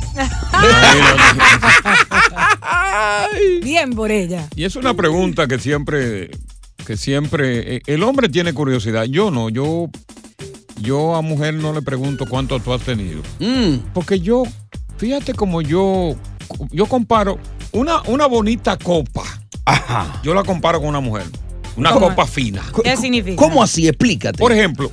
[3.63, 4.49] Bien por ella.
[4.55, 6.31] Y es una pregunta que siempre,
[6.87, 9.05] que siempre, eh, el hombre tiene curiosidad.
[9.05, 9.89] Yo no, yo,
[10.81, 13.23] yo a mujer no le pregunto cuánto tú has tenido.
[13.93, 14.45] Porque yo,
[14.99, 16.15] fíjate como yo,
[16.71, 17.39] yo comparo
[17.73, 19.23] una, una bonita copa.
[20.23, 21.27] Yo la comparo con una mujer.
[21.77, 22.09] Una ¿Cómo?
[22.09, 22.63] copa fina.
[22.85, 23.37] ¿Qué significa?
[23.37, 23.89] ¿Cómo así?
[23.89, 24.39] Explícate.
[24.39, 24.91] Por ejemplo,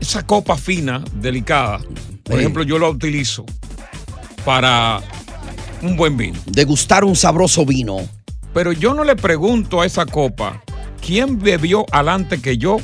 [0.00, 1.78] esa copa fina, delicada,
[2.24, 2.40] por Sí.
[2.40, 3.44] ejemplo, yo la utilizo
[4.44, 5.00] para
[5.82, 6.38] un buen vino.
[6.46, 7.98] Degustar un sabroso vino.
[8.52, 10.62] Pero yo no le pregunto a esa copa
[11.04, 12.76] quién bebió adelante que yo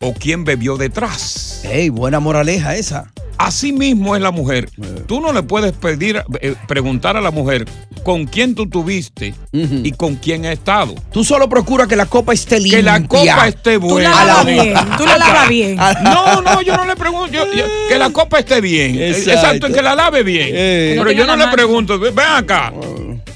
[0.00, 1.60] o quién bebió detrás.
[1.64, 3.12] Ey, buena moraleja esa.
[3.46, 4.68] Así mismo es la mujer.
[5.06, 7.66] Tú no le puedes pedir, eh, preguntar a la mujer
[8.04, 10.94] con quién tú tuviste y con quién ha estado.
[11.12, 12.78] Tú solo procuras que la copa esté limpia.
[12.78, 14.10] Que la copa esté Tú buena.
[14.10, 14.74] la lavas bien.
[14.96, 15.76] Tú la lavas bien.
[15.76, 17.32] No, no, yo no le pregunto.
[17.32, 19.00] yo- yo- que la copa esté bien.
[19.00, 19.30] Exacto.
[19.32, 20.48] Exacto, que la lave bien.
[20.52, 20.94] Eh.
[20.98, 22.72] Pero yo no le pregunto, ven acá.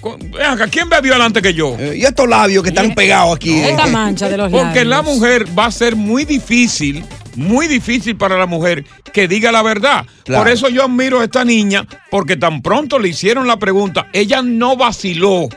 [0.01, 1.77] Con- Ven acá, ¿quién bebió adelante que yo?
[1.95, 3.51] y estos labios que están pegados aquí.
[3.59, 3.71] eh.
[3.71, 4.87] Esta mancha de los Porque labios.
[4.87, 7.03] la mujer va a ser muy difícil,
[7.37, 10.07] muy difícil para la mujer que diga la verdad.
[10.25, 10.43] Claro.
[10.45, 14.43] Por eso yo admiro a esta niña, porque tan pronto le hicieron la pregunta, ella
[14.43, 15.49] no vaciló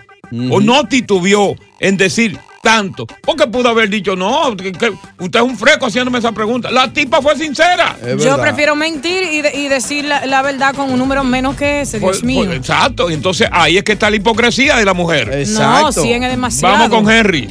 [0.51, 3.07] o no titubeó en decir tanto.
[3.23, 6.69] Porque pudo haber dicho, no, que- que usted es un fresco haciéndome esa pregunta.
[6.69, 7.95] La tipa fue sincera.
[8.23, 11.81] Yo prefiero mentir y, de- y decir la, la verdad con un número menos que
[11.81, 12.43] ese, Dios Pues- mío.
[12.45, 15.27] pues, exacto, entonces ahí es que está la hipocresía de la mujer.
[15.47, 16.73] No, 100 es demasiado.
[16.75, 17.47] Vamos con Henry.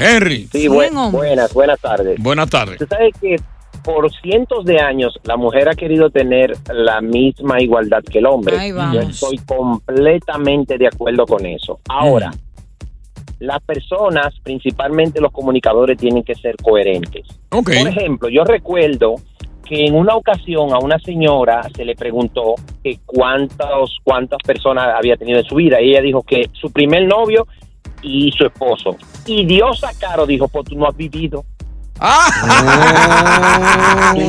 [0.00, 0.48] Henry.
[0.50, 0.74] Sí, bu-
[1.12, 2.20] buenas, buenas tardes.
[2.22, 2.80] Buenas tardes.
[2.80, 3.36] Usted sabe que
[3.84, 8.58] por cientos de años la mujer ha querido tener la misma igualdad que el hombre.
[8.58, 8.94] Ahí vamos.
[8.94, 11.78] Yo estoy completamente de acuerdo con eso.
[11.88, 12.30] Ahora,
[13.38, 17.26] las personas, principalmente los comunicadores, tienen que ser coherentes.
[17.82, 19.14] Por ejemplo, yo recuerdo
[19.66, 25.16] que en una ocasión a una señora se le preguntó que cuántos, cuántas personas había
[25.16, 27.46] tenido en su vida y ella dijo que su primer novio
[28.02, 28.96] y su esposo.
[29.26, 31.44] Y Dios Caro dijo, pues tú no has vivido.
[32.00, 32.06] Tú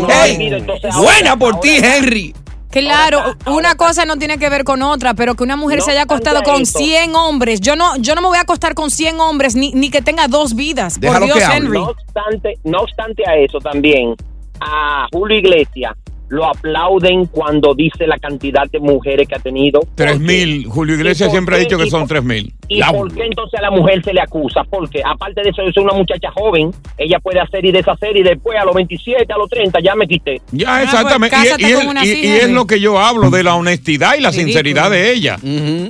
[0.01, 2.35] no has Ey, vivido, entonces buena ahora- por ti, Henry.
[2.69, 5.91] Claro, una cosa no tiene que ver con otra, pero que una mujer No se
[5.91, 6.79] haya acostado con eso.
[6.79, 7.59] 100 hombres.
[7.59, 10.27] Yo no, yo no me voy a acostar con 100 hombres ni, ni que tenga
[10.29, 10.97] dos vidas.
[10.97, 11.79] Por Dios, Henry.
[11.79, 14.15] No obstante, no obstante a eso también,
[14.61, 15.93] a Julio Iglesias
[16.31, 19.81] lo aplauden cuando dice la cantidad de mujeres que ha tenido.
[19.95, 20.65] Tres mil.
[20.65, 22.53] Julio Iglesias siempre ha dicho que ¿Y son tres mil.
[22.69, 24.61] ¿Y por qué entonces a la mujer se le acusa?
[24.69, 28.57] Porque aparte de eso, es una muchacha joven, ella puede hacer y deshacer y después
[28.57, 30.41] a los 27, a los 30 ya me quité.
[30.53, 31.35] Ya, exactamente.
[31.35, 34.29] Y- y, es- y- y es lo que yo hablo de la honestidad y la
[34.29, 34.47] Ridículo.
[34.53, 35.37] sinceridad de ella.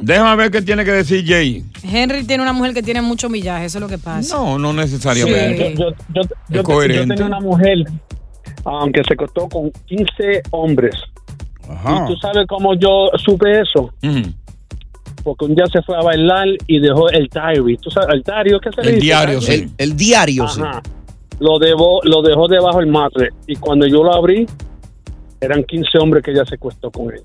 [0.01, 1.63] Déjame ver qué tiene que decir Jay.
[1.83, 4.35] Henry tiene una mujer que tiene mucho millaje, eso es lo que pasa.
[4.35, 5.69] No, no necesariamente.
[5.69, 5.75] Sí.
[5.77, 7.03] Yo, yo, Es yo, coherente.
[7.09, 7.77] yo tenía una mujer
[8.65, 10.95] aunque se acostó con 15 hombres.
[11.69, 12.03] Ajá.
[12.05, 13.93] ¿Y tú sabes cómo yo supe eso?
[15.23, 17.77] Porque un día se fue a bailar y dejó el diary.
[17.77, 19.05] ¿Tú sabes el diario qué se le El dice?
[19.05, 19.51] diario, sí.
[19.53, 20.61] El- el diario, sí.
[21.39, 23.29] Lo, debo, lo dejó debajo del matre.
[23.47, 24.45] Y cuando yo lo abrí,
[25.39, 27.21] eran 15 hombres que ella se acostó con él.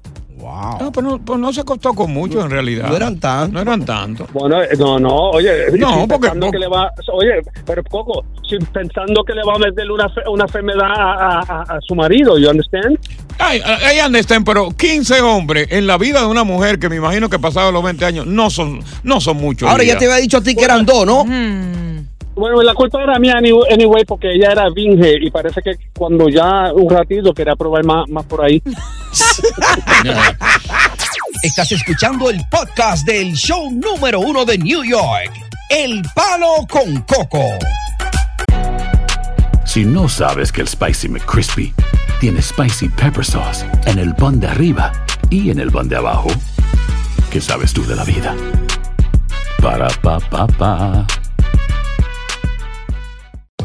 [0.80, 2.88] No, pero no, pues no se costó con mucho en realidad.
[2.88, 3.52] No eran tantos.
[3.52, 4.32] No eran tantos.
[4.32, 8.24] Bueno, eh, no, no, oye, No, si porque- pensando que le va, oye, pero Coco,
[8.48, 12.38] si pensando que le va a meterle una, una enfermedad a, a- a su marido,
[12.38, 12.98] ¿you understand?
[13.38, 17.28] Ay, ahí understand, pero 15 hombres en la vida de una mujer que me imagino
[17.28, 19.68] que pasados los 20 años no son, no son muchos.
[19.68, 21.24] Ahora ya te había dicho a ti que eran dos, ¿no?
[22.36, 26.70] Bueno, la culpa era mía anyway, porque ella era vinge y parece que cuando ya
[26.70, 28.62] un ratito quería probar más, más por ahí.
[31.42, 35.32] Estás escuchando el podcast del show número uno de New York,
[35.70, 37.42] El Palo con Coco.
[39.64, 41.72] Si no sabes que el Spicy McCrispy
[42.20, 44.92] tiene Spicy Pepper Sauce en el pan de arriba
[45.30, 46.28] y en el pan de abajo,
[47.30, 48.36] ¿qué sabes tú de la vida?
[49.62, 51.06] Para, pa, pa, pa.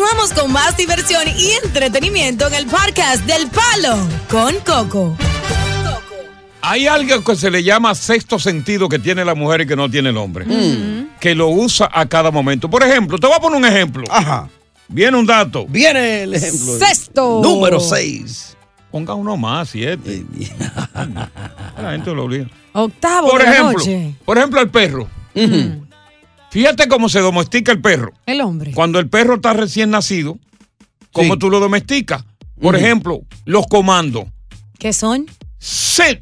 [0.00, 3.98] Continuamos con más diversión y entretenimiento en el podcast del Palo
[4.30, 5.14] con Coco.
[6.62, 9.90] Hay algo que se le llama sexto sentido que tiene la mujer y que no
[9.90, 10.46] tiene el hombre.
[11.20, 12.70] Que lo usa a cada momento.
[12.70, 14.04] Por ejemplo, te voy a poner un ejemplo.
[14.08, 14.48] Ajá.
[14.88, 15.66] Viene un dato.
[15.68, 16.78] Viene el ejemplo.
[16.78, 17.40] Sexto.
[17.42, 18.56] Número 6.
[18.90, 20.24] Ponga uno más, siete.
[21.78, 22.46] la gente lo obliga.
[22.72, 24.14] Octavo Por de la ejemplo, noche.
[24.24, 25.08] por ejemplo, el perro.
[26.50, 28.12] Fíjate cómo se domestica el perro.
[28.26, 28.72] El hombre.
[28.72, 30.38] Cuando el perro está recién nacido,
[31.12, 32.24] ¿cómo tú lo domesticas?
[32.60, 34.24] Por ejemplo, los comandos.
[34.78, 35.26] ¿Qué son?
[35.58, 36.20] Sit.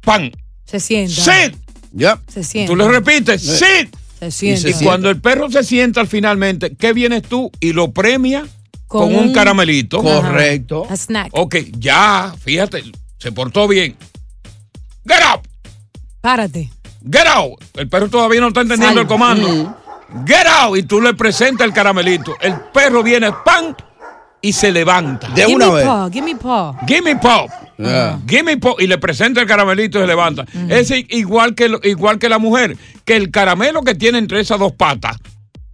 [0.00, 0.32] Pan.
[0.64, 1.14] Se sienta.
[1.22, 1.56] Sit.
[1.92, 2.20] Ya.
[2.28, 2.72] Se sienta.
[2.72, 3.94] Tú le repites, sit.
[4.18, 4.68] Se sienta.
[4.70, 7.50] Y cuando el perro se sienta finalmente, ¿qué vienes tú?
[7.60, 8.46] Y lo premia
[8.86, 10.02] con, Con un, un- caramelito.
[10.02, 10.86] Correcto.
[10.88, 11.30] A snack.
[11.32, 12.82] Ok, ya, fíjate,
[13.18, 13.96] se portó bien.
[15.06, 15.42] Get up,
[16.20, 16.70] Párate.
[17.10, 17.62] Get out.
[17.74, 19.76] El perro todavía no está entendiendo el comando.
[20.26, 20.76] Get out.
[20.76, 22.36] Y tú le presentas el caramelito.
[22.40, 23.74] El perro viene, pan,
[24.40, 25.28] y se levanta.
[25.30, 25.84] De give una me vez.
[25.86, 26.76] paw, give me paw.
[26.86, 27.50] Give me pop.
[27.78, 28.18] Yeah.
[28.28, 28.80] Give me pop.
[28.80, 30.44] Y le presenta el caramelito y se levanta.
[30.68, 34.58] Es i- igual que, igual que la mujer, que el caramelo que tiene entre esas
[34.58, 35.16] dos patas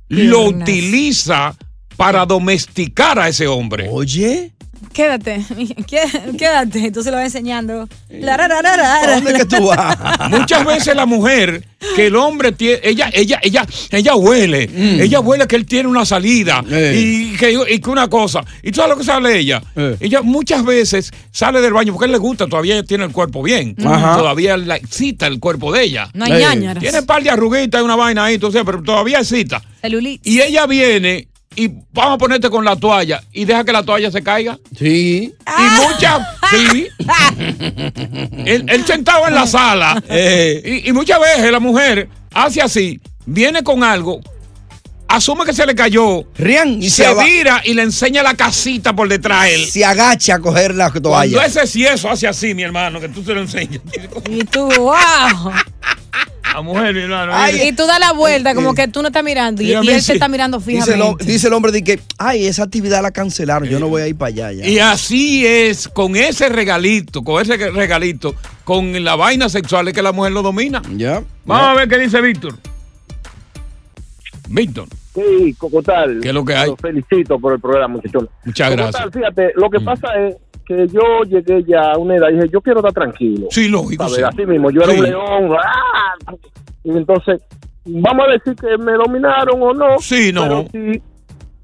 [0.09, 1.55] lo utiliza
[1.97, 3.89] para domesticar a ese hombre.
[3.91, 4.53] Oye.
[4.99, 5.45] Quédate,
[5.87, 7.89] qué- quédate, se lo vas enseñando.
[8.11, 9.15] La, ra, ra, ra, ra, ra.
[9.21, 9.97] ¿Dónde que tú vas?
[10.31, 14.69] Muchas veces la mujer, que el hombre tiene, ella, ella, ella, ella huele,
[15.01, 16.95] ella huele que él tiene una salida Eh.
[17.33, 18.41] y, que, y que una cosa.
[18.61, 19.63] ¿Y tú sabes lo que sale ella?
[19.77, 19.97] Eh.
[20.01, 23.13] Ella muchas veces sale del baño porque a él le gusta, todavía ella tiene el
[23.13, 23.77] cuerpo bien.
[23.87, 24.17] Ajá.
[24.17, 26.09] Todavía la excita el cuerpo de ella.
[26.13, 26.75] No hay Eh.
[26.81, 29.63] Tiene un par de arruguitas y una vaina ahí, tú sabes, pero todavía excita.
[29.81, 30.27] Celulitis.
[30.35, 31.29] Y ella viene
[31.59, 34.59] y vamos a ponerte con la toalla y deja que la toalla se caiga.
[34.79, 35.35] Sí.
[35.47, 36.87] Y muchas, sí.
[38.47, 40.03] él, él sentado en la sala.
[40.09, 40.83] Eh.
[40.85, 44.21] Y, y muchas veces la mujer hace así, viene con algo,
[45.09, 49.09] asume que se le cayó, Rian, y se vira y le enseña la casita por
[49.09, 49.67] detrás a él.
[49.67, 51.45] se agacha a coger la Cuando toalla.
[51.45, 53.81] ese sí eso hace así, mi hermano, que tú se lo enseñas.
[54.31, 55.53] Y tú, wow.
[56.55, 57.33] La mujer, mi hermano.
[57.35, 57.67] Ay, mire.
[57.69, 60.07] Y tú das la vuelta como que tú no estás mirando y, él sí.
[60.09, 61.25] te está mirando Dice el, fijamente.
[61.25, 64.17] dice el hombre de que, ay, esa actividad la cancelaron, yo no voy a ir
[64.17, 64.67] para allá ya.
[64.67, 68.35] Y así es, con ese regalito, con ese regalito,
[68.65, 70.83] con la vaina sexual es que la mujer lo domina.
[70.97, 71.23] Ya.
[71.45, 72.55] Vamos a ver qué dice Víctor.
[74.49, 76.21] Víctor, Sí, Cocotal.
[76.23, 76.71] ¿Qué es lo que hay?
[76.71, 78.29] Los felicito por el programa, muchachos.
[78.45, 79.13] muchas Cocotal, gracias.
[79.13, 80.37] fíjate, lo que pasa es
[80.69, 83.47] que yo llegué ya a una edad y dije, yo quiero estar tranquilo.
[83.51, 84.05] Sí, lógico.
[84.05, 84.99] Así mismo, yo era Sí.
[85.01, 85.57] un león.
[85.59, 86.35] ¡ah!
[86.85, 87.41] Y entonces,
[87.87, 89.99] vamos a decir que me dominaron o no.
[89.99, 90.43] Sí, no.
[90.43, 91.03] Pero si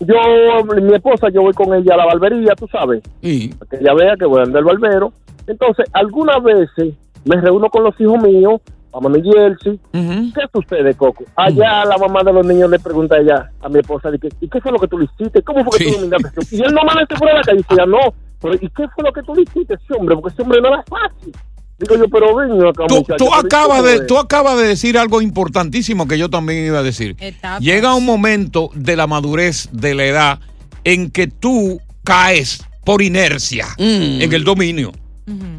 [0.01, 3.53] yo, mi esposa, yo voy con ella a la barbería, tú sabes, Sí.
[3.59, 5.13] para que ella vea que voy a andar al barbero.
[5.47, 6.95] Entonces, algunas veces
[7.27, 9.73] me reúno con los hijos míos, vamos a New Jersey.
[9.93, 10.33] Ujú.
[10.35, 11.25] ¿Qué sucede, Coco?
[11.37, 14.29] Allá la mamá de los niños le pregunta a ella, a mi esposa, de que,
[14.41, 15.43] ¿y qué fue lo que tú le hiciste?
[15.43, 15.93] ¿Cómo fue que Sí.
[15.95, 16.57] tú dominaste?
[16.57, 17.61] Y él no amanece la calle.
[17.69, 17.99] Y ella, no,
[18.45, 20.15] pero ¿y qué fue lo que tú le hiciste a ese hombre?
[20.17, 21.33] Porque ese hombre no era fácil.
[21.79, 24.69] Digo yo, pero ven acá, Tú, muchacho, tú pero ¿y acabas de, tú acabas de
[24.69, 27.17] decir algo importantísimo que yo también iba a decir.
[27.19, 27.61] Etapas.
[27.61, 30.41] Llega un momento de la madurez, de la edad,
[30.85, 34.21] en que tú caes por inercia Mm.
[34.23, 34.93] en el dominio.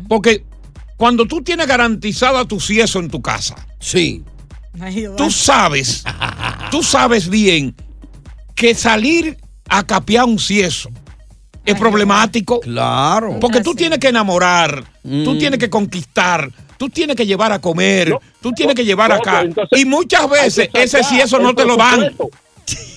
[0.07, 0.45] Porque
[0.95, 4.23] cuando tú tienes garantizada tu cieso en tu casa, Sí.
[5.17, 6.03] Tú sabes,
[6.71, 7.75] tú sabes bien
[8.55, 9.37] que salir
[9.69, 10.89] a capear un cieso
[11.65, 12.59] es problemático.
[12.59, 13.37] Claro.
[13.39, 15.37] Porque tú tienes que enamorar, tú Mm.
[15.39, 19.15] tienes que conquistar, tú tienes que llevar a comer, No, tú tienes que llevar no,
[19.15, 19.41] acá.
[19.41, 22.13] entonces y muchas veces ese eso no te lo dan.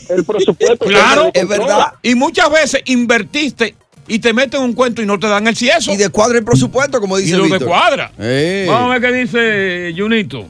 [0.08, 0.86] El presupuesto.
[0.86, 1.92] Claro, Es lo verdad.
[2.02, 3.74] Y muchas veces invertiste
[4.06, 5.92] y te meten un cuento y no te dan el cieso.
[5.92, 7.68] Y de cuadra el presupuesto, como Y dice lo de Víctor.
[7.68, 8.10] cuadra.
[8.18, 8.64] Eh.
[8.66, 10.46] Vamos a ver qué dice Junito.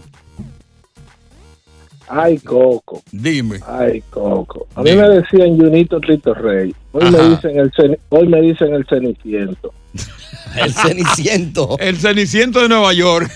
[2.09, 3.03] Ay, Coco.
[3.13, 3.61] Dime.
[3.67, 4.67] Ay, Coco.
[4.75, 5.03] A mí Dime.
[5.09, 6.75] me decían Junito Trito Rey.
[6.93, 7.11] Hoy Ajá.
[7.11, 9.73] me dicen el ceni- hoy me dicen el ceniciento.
[10.63, 11.77] El ceniciento.
[11.81, 13.31] El Ceniciento de Nueva York.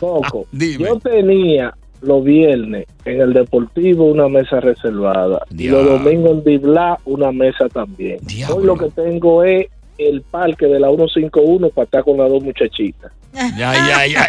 [0.00, 0.46] Coco.
[0.52, 0.84] Dime.
[0.88, 5.98] Yo tenía los viernes en el Deportivo una mesa reservada y los Diablo.
[5.98, 8.18] domingos en Dibla una mesa también.
[8.22, 8.56] Diablo.
[8.56, 9.66] Hoy lo que tengo es
[9.98, 13.12] el parque de la 151 para estar con las dos muchachitas.
[13.32, 13.72] Ya, ya,
[14.06, 14.28] ya.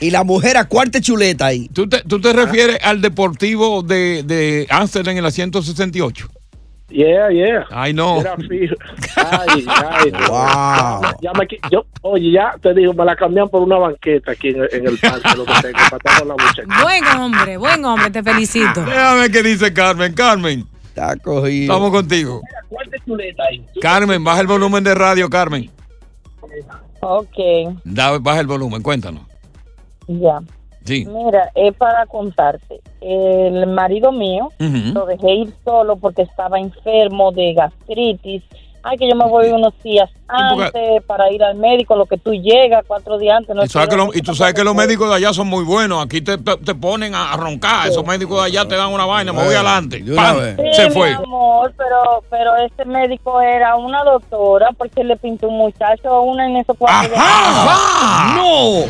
[0.00, 1.68] Y la mujer a cuarta chuleta ahí.
[1.68, 6.28] ¿Tú, te, tú te refieres al deportivo de, de Amsterdam en la 168?
[6.88, 7.64] Yeah, yeah.
[7.70, 8.20] Ay, no.
[8.20, 8.74] Era fijo.
[9.16, 10.18] Ay, ay, no.
[10.28, 11.12] Wow.
[11.22, 14.48] Ya me qui- yo, oye, ya te digo, me la cambian por una banqueta aquí
[14.48, 16.62] en, el- en el parque, lo que tengo, para estar con la muchacha.
[16.82, 18.84] Buen hombre, buen hombre, te felicito.
[18.84, 20.12] Déjame ver qué dice Carmen.
[20.14, 20.64] Carmen,
[21.08, 21.62] Está cogido.
[21.72, 22.40] estamos contigo.
[22.68, 23.64] ¿Cuál es chuleta ahí?
[23.80, 25.70] Carmen, baja el volumen de radio, Carmen.
[27.00, 27.36] Ok,
[27.84, 29.22] Da- baja el volumen, cuéntanos.
[30.06, 30.40] ya.
[30.84, 31.04] Sí.
[31.06, 32.80] Mira, es para contarte.
[33.02, 38.42] El marido mío lo dejé ir solo porque estaba enfermo de gastritis.
[38.82, 42.16] Ay, que yo me voy unos días porque- antes para ir al médico, lo que
[42.16, 43.54] tú llegas cuatro días antes.
[43.54, 45.64] No Y, sabes que lo- y tú sabes que los médicos de allá son muy
[45.64, 46.02] buenos.
[46.04, 47.88] Aquí te, te- te ponen a, roncar.
[47.88, 49.32] Esos médicos de allá te dan una vaina.
[49.32, 50.02] Me voy adelante.
[50.72, 51.12] Se mi fue.
[51.12, 56.46] amor, pero, pero este médico era una doctora porque le pintó un muchacho a una
[56.48, 57.20] en esos cuatro días.
[57.22, 58.36] ¡Ajá!
[58.36, 58.84] ¡No!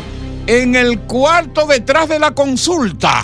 [0.47, 3.23] En el cuarto detrás de la consulta.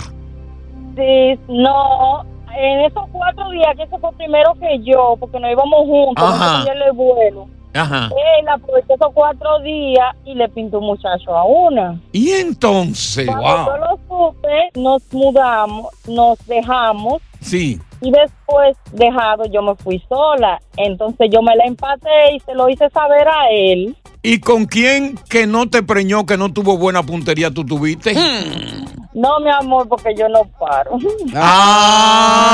[0.95, 2.25] Sí, no,
[2.57, 6.59] en esos cuatro días que se fue primero que yo, porque nos íbamos juntos, Ajá.
[6.65, 7.47] cogía el vuelo.
[7.73, 8.09] Ajá.
[8.39, 11.99] Él aprovechó esos cuatro días y le pintó un muchacho a una.
[12.11, 13.65] Y entonces, Cuando wow.
[13.65, 13.99] yo lo
[14.33, 17.79] supe, nos mudamos, nos dejamos Sí.
[18.01, 20.59] y después dejado yo me fui sola.
[20.75, 23.95] Entonces yo me la empaté y se lo hice saber a él.
[24.23, 28.13] ¿Y con quién que no te preñó, que no tuvo buena puntería tú tuviste?
[28.15, 29.06] Hmm.
[29.17, 30.99] No, mi amor, porque yo no paro.
[31.33, 32.53] ¡Ah!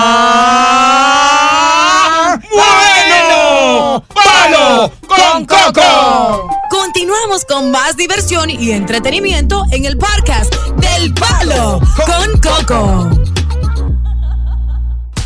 [2.53, 4.01] ¡Bueno!
[4.15, 6.47] ¡Palo con Coco!
[6.69, 13.09] Continuamos con más diversión y entretenimiento en el podcast del Palo con Coco.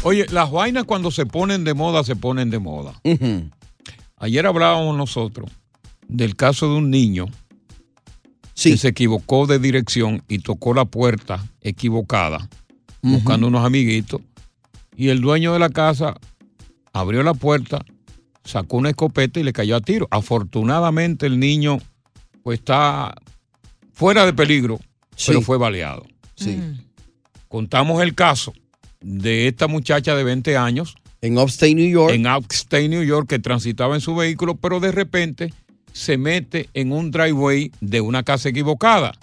[0.02, 3.00] Oye, las vainas cuando se ponen de moda, se ponen de moda.
[4.18, 5.52] Ayer hablábamos nosotros
[6.08, 7.28] del caso de un niño
[8.64, 12.50] que se equivocó de dirección y tocó la puerta equivocada,
[13.02, 14.22] buscando unos amiguitos,
[14.96, 16.16] y el dueño de la casa
[16.92, 17.86] abrió la puerta,
[18.44, 20.08] sacó una escopeta y le cayó a tiro.
[20.10, 21.78] Afortunadamente el niño
[22.42, 23.14] pues está
[23.94, 24.80] fuera de peligro,
[25.26, 26.06] pero fue baleado.
[26.36, 26.60] Sí.
[27.48, 28.54] Contamos el caso
[29.02, 30.96] de esta muchacha de 20 años.
[31.22, 32.14] En Upstate New York.
[32.14, 35.54] En Upstate New York que transitaba en su vehículo, pero de repente
[35.98, 39.14] se mete en un driveway de una casa equivocada.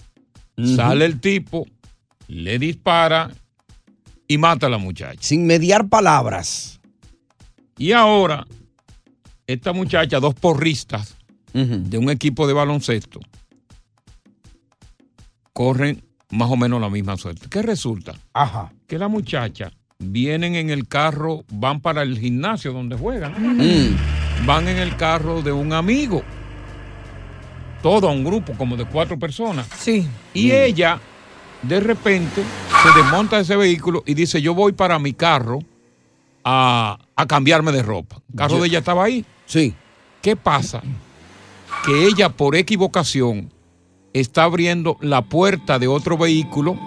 [0.57, 1.67] Sale el tipo,
[2.27, 3.31] le dispara
[4.27, 5.19] y mata a la muchacha.
[5.21, 6.81] Sin mediar palabras.
[7.79, 8.47] Y ahora,
[9.47, 11.17] esta muchacha, dos porristas
[11.53, 13.21] de un equipo de baloncesto,
[15.53, 17.47] corren más o menos la misma suerte.
[17.49, 18.15] ¿Qué resulta?
[18.33, 18.73] Ajá.
[18.89, 19.71] Que la muchacha
[20.01, 23.33] vienen en el carro, van para el gimnasio donde juegan.
[23.59, 24.47] Mm.
[24.47, 26.25] Van en el carro de un amigo.
[27.85, 29.67] Todo un grupo, como de cuatro personas.
[29.79, 30.09] Sí.
[30.33, 30.99] Y ella,
[31.61, 32.43] de repente,
[32.83, 35.59] se desmonta de ese vehículo y dice, yo voy para mi carro
[36.43, 38.23] a, a cambiarme de ropa.
[38.31, 39.23] El carro de ella estaba ahí.
[39.45, 39.75] Sí.
[40.23, 40.81] ¿Qué pasa?
[41.85, 43.53] Que ella, por equivocación,
[44.15, 46.79] está abriendo la puerta de otro vehículo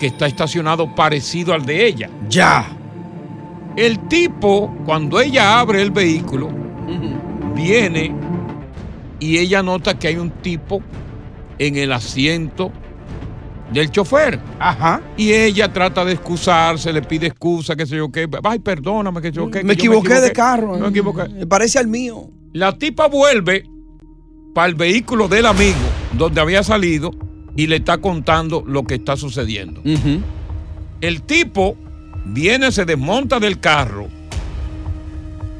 [0.00, 2.08] que está estacionado parecido al de ella.
[2.30, 2.66] Ya.
[3.76, 6.48] El tipo, cuando ella abre el vehículo,
[7.54, 8.14] viene
[9.20, 10.80] y ella nota que hay un tipo
[11.58, 12.70] en el asiento
[13.72, 14.38] del chofer.
[14.58, 15.02] Ajá.
[15.16, 18.28] Y ella trata de excusarse, le pide excusa, qué sé yo qué.
[18.44, 19.62] Ay, perdóname, que yo qué.
[19.64, 20.78] Me equivoqué de carro.
[20.78, 21.28] Me equivoqué.
[21.28, 22.30] Me parece al mío.
[22.52, 23.64] La tipa vuelve
[24.54, 25.76] para el vehículo del amigo
[26.14, 27.10] donde había salido
[27.56, 29.82] y le está contando lo que está sucediendo.
[31.00, 31.76] El tipo
[32.24, 34.08] viene, se desmonta del carro.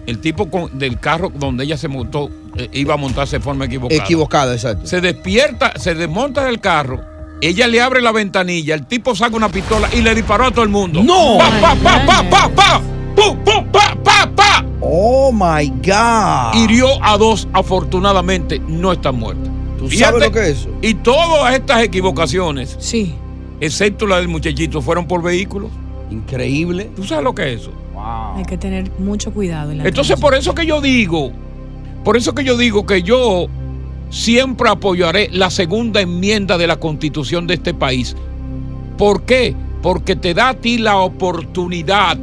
[0.07, 2.31] El tipo con- del carro donde ella se montó, eh,
[2.72, 4.03] iba a montarse de forma equivocada.
[4.03, 4.86] Equivocada, exacto.
[4.86, 7.01] Se despierta, se desmonta del carro.
[7.40, 10.64] Ella le abre la ventanilla, el tipo saca una pistola y le disparó a todo
[10.64, 11.03] el mundo.
[11.03, 11.38] ¡No!
[11.38, 12.82] ¡Pa, pa, pa, pa, pa, pa!
[13.14, 14.64] ¡Pum, pum, pa, pa, pa!
[14.80, 16.55] Oh my God.
[16.55, 19.49] Hirió a dos, afortunadamente no están muertos.
[19.78, 20.70] ¿Tú sabes lo que es eso?
[20.82, 23.14] Y todas estas equivocaciones, sí.
[23.61, 25.70] excepto la del muchachito, fueron por vehículos.
[26.11, 26.90] Increíble.
[26.96, 27.72] ¿Tú sabes lo que es eso?
[28.36, 29.70] Hay que tener mucho cuidado.
[29.70, 31.32] En la Entonces, por eso que yo digo,
[32.05, 33.46] por eso que yo digo que yo
[34.11, 38.16] siempre apoyaré la segunda enmienda de la constitución de este país.
[38.96, 39.55] ¿Por qué?
[39.82, 42.16] Porque te da a ti la oportunidad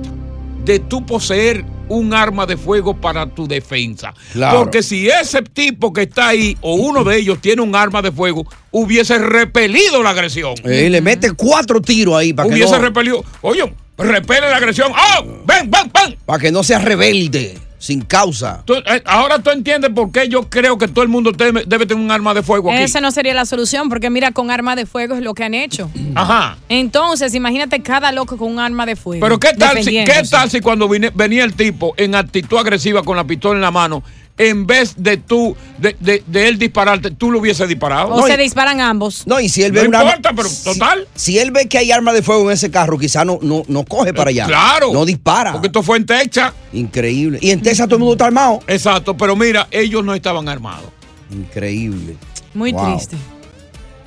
[0.65, 4.13] de tú poseer un arma de fuego para tu defensa.
[4.33, 4.59] Claro.
[4.59, 8.11] Porque si ese tipo que está ahí o uno de ellos tiene un arma de
[8.11, 10.55] fuego, hubiese repelido la agresión.
[10.63, 13.23] Eh, le mete cuatro tiros ahí para que, hubiese no, repelido.
[13.41, 14.91] Oye, repele la agresión.
[14.91, 15.23] ¡Oh!
[15.45, 16.17] ¡Ven, ven, ven!
[16.25, 18.63] para que no sea rebelde, sin causa.
[18.65, 21.85] Tú- eh, ahora tú entiendes por qué yo creo que todo el mundo debe, debe
[21.85, 22.81] tener un arma de fuego aquí.
[22.81, 25.53] Esa no sería la solución, porque mira, con arma de fuego es lo que han
[25.53, 25.89] hecho.
[26.15, 26.57] Ajá.
[26.69, 29.23] Entonces, imagínate cada loco con un arma de fuego.
[29.25, 33.03] Pero ¿qué tal, si, ¿qué tal si cuando vine- venía el tipo en actitud agresiva
[33.03, 34.03] con la pistola en la mano,
[34.37, 38.13] en vez de tú, de, de- de él dispararte, tú lo hubiese disparado?
[38.13, 39.25] O se disparan ambos.
[39.25, 41.07] No, y si él No ve un arma- importa, pero si- total.
[41.15, 43.85] Si él ve que hay arma de fuego en ese carro, quizá no, no, no
[43.85, 44.45] coge para allá.
[44.47, 44.91] Claro.
[44.91, 45.53] No dispara.
[45.53, 46.51] Porque esto fue en Texas.
[46.73, 47.39] Increíble.
[47.41, 48.59] Y en Texas todo el mundo está armado.
[48.67, 50.89] Exacto, pero mira, ellos no estaban armados.
[51.31, 52.17] Increíble.
[52.53, 52.93] Muy Wow.
[52.97, 53.15] triste.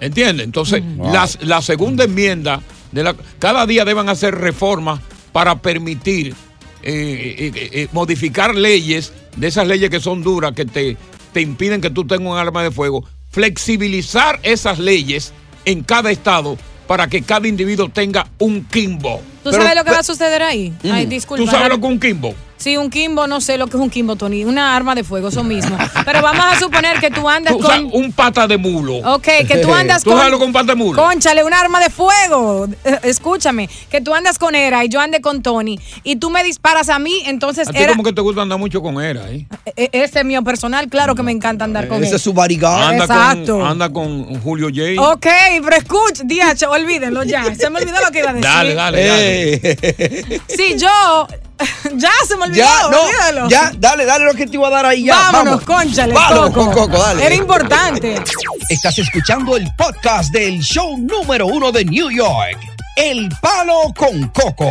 [0.01, 0.45] ¿Entiendes?
[0.45, 1.13] Entonces, Wow.
[1.13, 2.61] las- la segunda enmienda,
[2.93, 5.01] de la, cada día deben hacer reformas
[5.33, 6.35] para permitir
[6.83, 10.97] eh, eh, eh, modificar leyes, de esas leyes que son duras, que te,
[11.33, 15.33] te impiden que tú tengas un arma de fuego, flexibilizar esas leyes
[15.65, 16.57] en cada estado
[16.87, 19.21] para que cada individuo tenga un Kimbo.
[19.45, 20.73] ¿Tú sabes lo que va a suceder ahí?
[20.91, 21.45] Ay, disculpa.
[21.45, 22.35] ¿Tú sabes lo que es un Kimbo?
[22.59, 24.45] Sí, un Kimbo, no sé lo que es un Kimbo, Tony.
[24.45, 25.79] Una arma de fuego, eso mismo.
[26.05, 27.91] Pero vamos a suponer que tú andas O sea, con.
[27.93, 28.97] un pata de mulo.
[29.15, 30.21] Ok, que tú andas ¿Tú con.
[30.21, 31.01] que es un pata de mulo?
[31.01, 32.67] Conchale, un arma de fuego.
[32.85, 36.43] Eh, Escúchame, que tú andas con Era y yo ande con Tony y tú me
[36.43, 37.93] disparas a mí, entonces A ti era.
[37.93, 39.47] como que te gusta andar mucho con Era, ¿eh?
[39.77, 42.05] e- Ese es mío personal, claro que me encanta andar con él.
[42.05, 42.35] Ese es su.
[42.39, 43.59] Anda Exacto.
[43.59, 45.01] con, anda con Julio J.
[45.13, 45.27] Ok,
[45.63, 47.55] pero escucha, Diacho, olvídenlo ya.
[47.55, 48.49] Se me olvidó lo que iba a decir.
[48.49, 50.41] Dale, dale, dale.
[50.49, 51.29] Sí, yo.
[51.97, 53.49] Ya se me olvidó, Ya, no, olvídalo.
[53.49, 55.17] ya, dale, dale lo que te iba a dar ahí ya.
[55.17, 55.85] Vámonos, vamos.
[55.85, 56.65] cónchale, Vámonos Coco.
[56.67, 57.27] con Coco, dale.
[57.27, 58.23] Era importante.
[58.69, 62.59] Estás escuchando el podcast del show número uno de New York,
[62.97, 64.71] El Palo con Coco.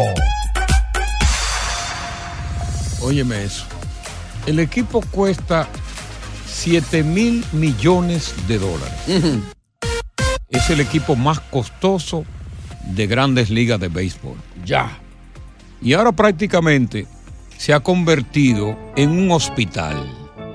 [3.01, 3.63] Óyeme eso.
[4.45, 5.67] El equipo cuesta
[6.49, 9.43] 7 mil millones de dólares.
[10.49, 12.25] Es el equipo más costoso
[12.83, 14.37] de grandes ligas de béisbol.
[14.65, 14.97] Ya.
[15.81, 17.05] Y ahora prácticamente
[17.57, 19.95] se ha convertido en un hospital.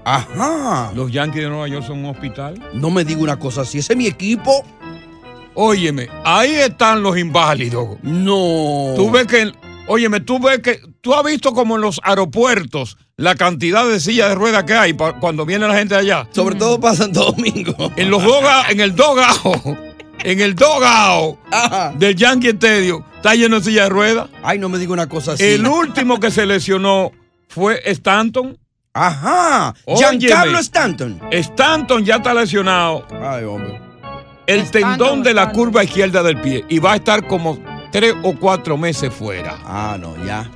[0.04, 0.92] Ajá.
[0.94, 2.60] Los Yankees de Nueva York son un hospital.
[2.74, 3.78] No me diga una cosa así.
[3.78, 4.64] Ese es mi equipo.
[5.54, 7.98] Óyeme, ahí están los inválidos.
[8.02, 8.94] No.
[8.96, 9.52] Tú ves que,
[9.86, 14.30] óyeme, tú ves que, tú has visto como en los aeropuertos la cantidad de sillas
[14.30, 16.28] de ruedas que hay cuando viene la gente de allá.
[16.30, 17.92] Sobre todo para Santo Domingo.
[17.96, 19.76] En los doga, en el dogao,
[20.24, 21.38] en el dogao
[21.96, 24.28] del Yankee Stadium, está lleno de sillas de ruedas.
[24.42, 25.44] Ay, no me diga una cosa así.
[25.44, 27.12] El último que se lesionó
[27.48, 28.58] fue Stanton.
[28.94, 29.74] Ajá.
[29.86, 31.20] Óyeme, Giancarlo Stanton.
[31.30, 33.06] Stanton ya está lesionado.
[33.22, 33.80] Ay, hombre.
[34.46, 37.58] El tendón de la curva izquierda del pie y va a estar como
[37.90, 39.58] tres o cuatro meses fuera.
[39.64, 40.50] Ah, no, ya.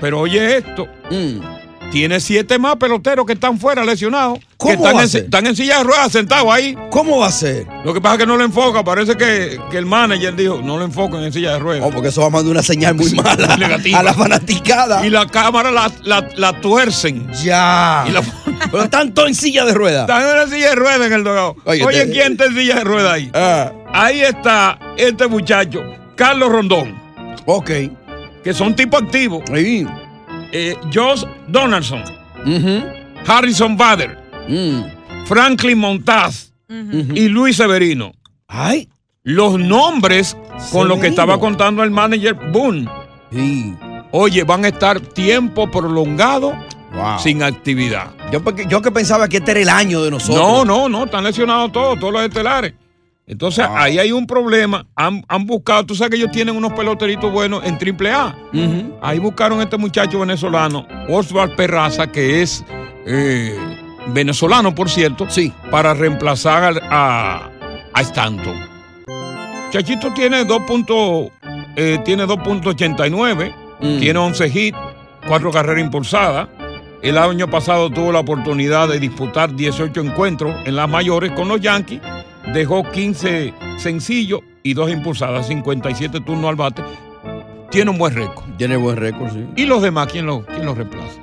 [0.00, 0.86] Pero oye esto.
[1.10, 1.61] Mm.
[1.92, 4.38] Tiene siete más peloteros que están fuera lesionados.
[4.56, 5.24] ¿Cómo que están va a en, ser?
[5.24, 6.74] están en silla de ruedas sentados ahí.
[6.90, 7.66] ¿Cómo va a ser?
[7.84, 8.82] Lo que pasa es que no le enfoca.
[8.82, 11.84] Parece que, que el manager dijo, no lo enfoquen en silla de ruedas.
[11.86, 13.98] Oh, porque eso va a mandar una señal muy mala Negativa.
[13.98, 15.06] a la fanaticada.
[15.06, 17.30] Y la cámara la, la, la tuercen.
[17.42, 18.04] Ya.
[18.08, 18.22] Y la-
[18.70, 20.08] Pero están todos en silla de ruedas.
[20.08, 21.56] Están en una silla de ruedas en el dogado.
[21.64, 23.30] Oye, Oye, te- ¿quién está en silla de ruedas ahí?
[23.34, 25.82] Ah, Ahí está este muchacho,
[26.16, 26.98] Carlos Rondón,
[27.44, 27.70] ok.
[28.42, 29.42] que son tipos activos.
[29.52, 29.86] Ahí.
[30.52, 32.02] Eh, Josh Donaldson.
[33.26, 34.82] Harrison Bader, Mm.
[35.26, 38.12] Franklin Montaz y Luis Severino.
[38.48, 38.88] Ay.
[39.24, 40.36] Los nombres
[40.72, 42.88] con los que estaba contando el manager Boone.
[43.30, 43.74] Sí.
[44.10, 46.52] Oye, van a estar tiempo prolongado
[46.94, 47.18] Wow.
[47.20, 48.08] sin actividad.
[48.32, 50.36] Yo, porque- yo que pensaba que este era el año de nosotros.
[50.36, 52.74] No, no, no, están lesionados todos, todos los estelares.
[53.32, 54.86] Entonces, ahí hay un problema.
[54.94, 58.36] Han, han buscado, tú sabes que ellos tienen unos peloteritos buenos en AAA.
[58.52, 58.98] Ujú.
[59.02, 62.64] Ahí buscaron a este muchacho venezolano, Oswald Perraza, que es
[63.06, 63.58] eh,
[64.08, 65.52] venezolano, por cierto, Sí.
[65.70, 67.48] para reemplazar a,
[67.92, 68.56] a Stanton.
[69.70, 71.30] Chachito tiene 2 punto,
[71.76, 73.98] eh, tiene 2.89, Mm.
[73.98, 74.78] tiene 11 hits,
[75.26, 76.48] 4 carreras impulsadas.
[77.00, 81.60] El año pasado tuvo la oportunidad de disputar 18 encuentros en las mayores con los
[81.60, 82.00] Yankees.
[82.52, 86.82] Dejó 15 sencillos y 2 impulsadas, 57 turnos al bate.
[87.70, 88.44] Tiene un buen récord.
[88.58, 89.46] Tiene buen récord, sí.
[89.56, 91.20] ¿Y los demás quién los quién los reemplaza?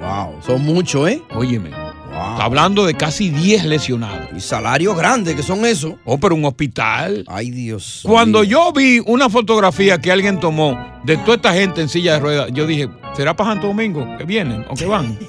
[0.00, 0.42] Wow.
[0.42, 1.22] Son muchos, ¿eh?
[1.34, 2.32] Óyeme, Wow.
[2.32, 4.28] está hablando de casi 10 lesionados.
[4.36, 5.98] Y salarios grandes que son eso.
[6.04, 7.24] Oh, pero un hospital.
[7.28, 8.00] Ay, Dios.
[8.04, 12.20] Cuando yo vi una fotografía que alguien tomó de toda esta gente en silla de
[12.20, 15.16] ruedas, yo dije, ¿será para Santo Domingo que vienen o que van?